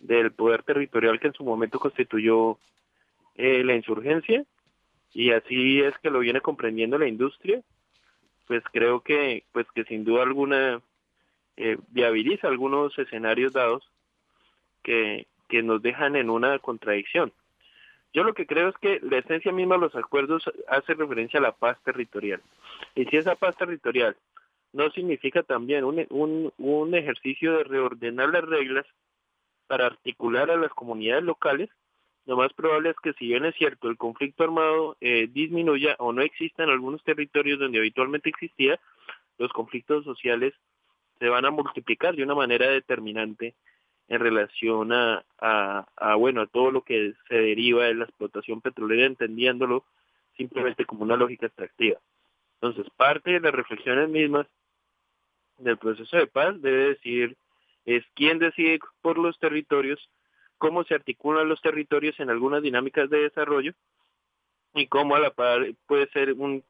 [0.02, 2.58] del poder territorial que en su momento constituyó
[3.36, 4.44] eh, la insurgencia
[5.14, 7.62] y así es que lo viene comprendiendo la industria
[8.46, 10.82] pues creo que pues que sin duda alguna
[11.56, 13.88] eh, viabiliza algunos escenarios dados
[14.82, 17.32] que, que nos dejan en una contradicción.
[18.14, 21.42] Yo lo que creo es que la esencia misma de los acuerdos hace referencia a
[21.42, 22.42] la paz territorial.
[22.94, 24.16] Y si esa paz territorial
[24.72, 28.86] no significa también un, un, un ejercicio de reordenar las reglas
[29.72, 31.70] para articular a las comunidades locales,
[32.26, 36.12] lo más probable es que si bien es cierto el conflicto armado eh, disminuya o
[36.12, 38.78] no exista en algunos territorios donde habitualmente existía,
[39.38, 40.52] los conflictos sociales
[41.18, 43.54] se van a multiplicar de una manera determinante
[44.08, 45.24] en relación a,
[46.18, 49.86] bueno a todo lo que se deriva de la explotación petrolera entendiéndolo
[50.36, 51.98] simplemente como una lógica extractiva.
[52.60, 54.46] Entonces, parte de las reflexiones mismas
[55.56, 57.38] del proceso de paz debe decir
[57.84, 60.00] es quién decide por los territorios,
[60.58, 63.72] cómo se articulan los territorios en algunas dinámicas de desarrollo
[64.74, 66.64] y cómo a la par puede ser un,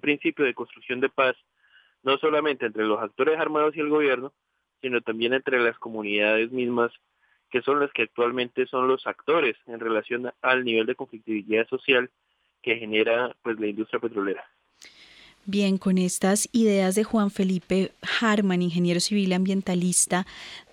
[0.00, 1.36] principio de construcción de paz,
[2.02, 4.32] no solamente entre los actores armados y el gobierno,
[4.80, 6.92] sino también entre las comunidades mismas
[7.50, 12.10] que son las que actualmente son los actores en relación al nivel de conflictividad social
[12.62, 14.44] que genera pues la industria petrolera.
[15.46, 20.26] Bien, con estas ideas de Juan Felipe Harman, ingeniero civil ambientalista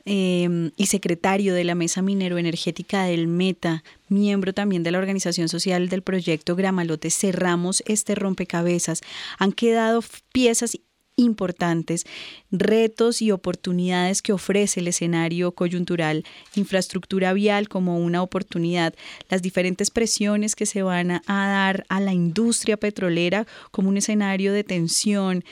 [0.06, 5.50] em, y secretario de la Mesa Minero Energética del Meta, miembro también de la organización
[5.50, 9.02] social del proyecto Gramalote, cerramos este rompecabezas.
[9.40, 10.02] Han quedado
[10.32, 10.78] piezas
[11.16, 12.06] importantes,
[12.52, 16.24] retos y oportunidades que ofrece el escenario coyuntural,
[16.56, 18.94] infraestructura vial como una oportunidad,
[19.30, 24.54] las diferentes presiones que se van a, dar a la industria petrolera como un escenario
[24.54, 25.44] de tensión,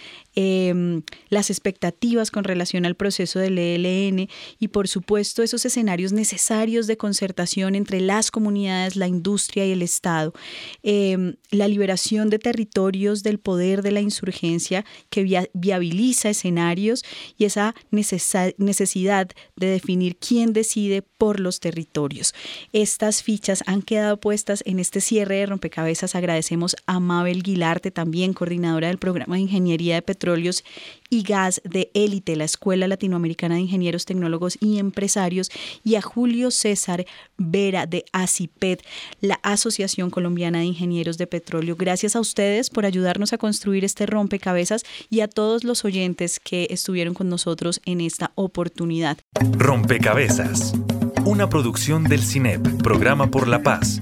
[0.41, 6.87] Em, las expectativas con relación al proceso del ELN y por supuesto esos escenarios necesarios
[6.87, 10.31] de concertación entre las comunidades, la industria y el Estado,
[10.81, 17.03] em, la liberación de territorios del poder de la insurgencia que viabiliza escenarios
[17.37, 19.27] y esa necesidad
[19.57, 22.33] de definir quién decide por los territorios.
[22.71, 26.15] Estas fichas han quedado puestas en este cierre de rompecabezas.
[26.15, 30.28] Agradecemos a Mabel Guilarte, también coordinadora del programa de Ingeniería de Petróleo
[31.09, 35.49] y Gas de Élite, la Escuela Latinoamericana de Ingenieros Tecnólogos y Empresarios,
[35.83, 37.05] y a Julio César
[37.37, 38.83] Vera de ACIPET,
[39.21, 41.75] la Asociación Colombiana de Ingenieros de Petróleo.
[41.75, 46.67] Gracias a ustedes por ayudarnos a construir este rompecabezas y a todos los oyentes que
[46.69, 49.17] estuvieron con nosotros en esta oportunidad.
[49.57, 50.73] Rompecabezas,
[51.25, 54.01] una producción del CINEP, Programa por la Paz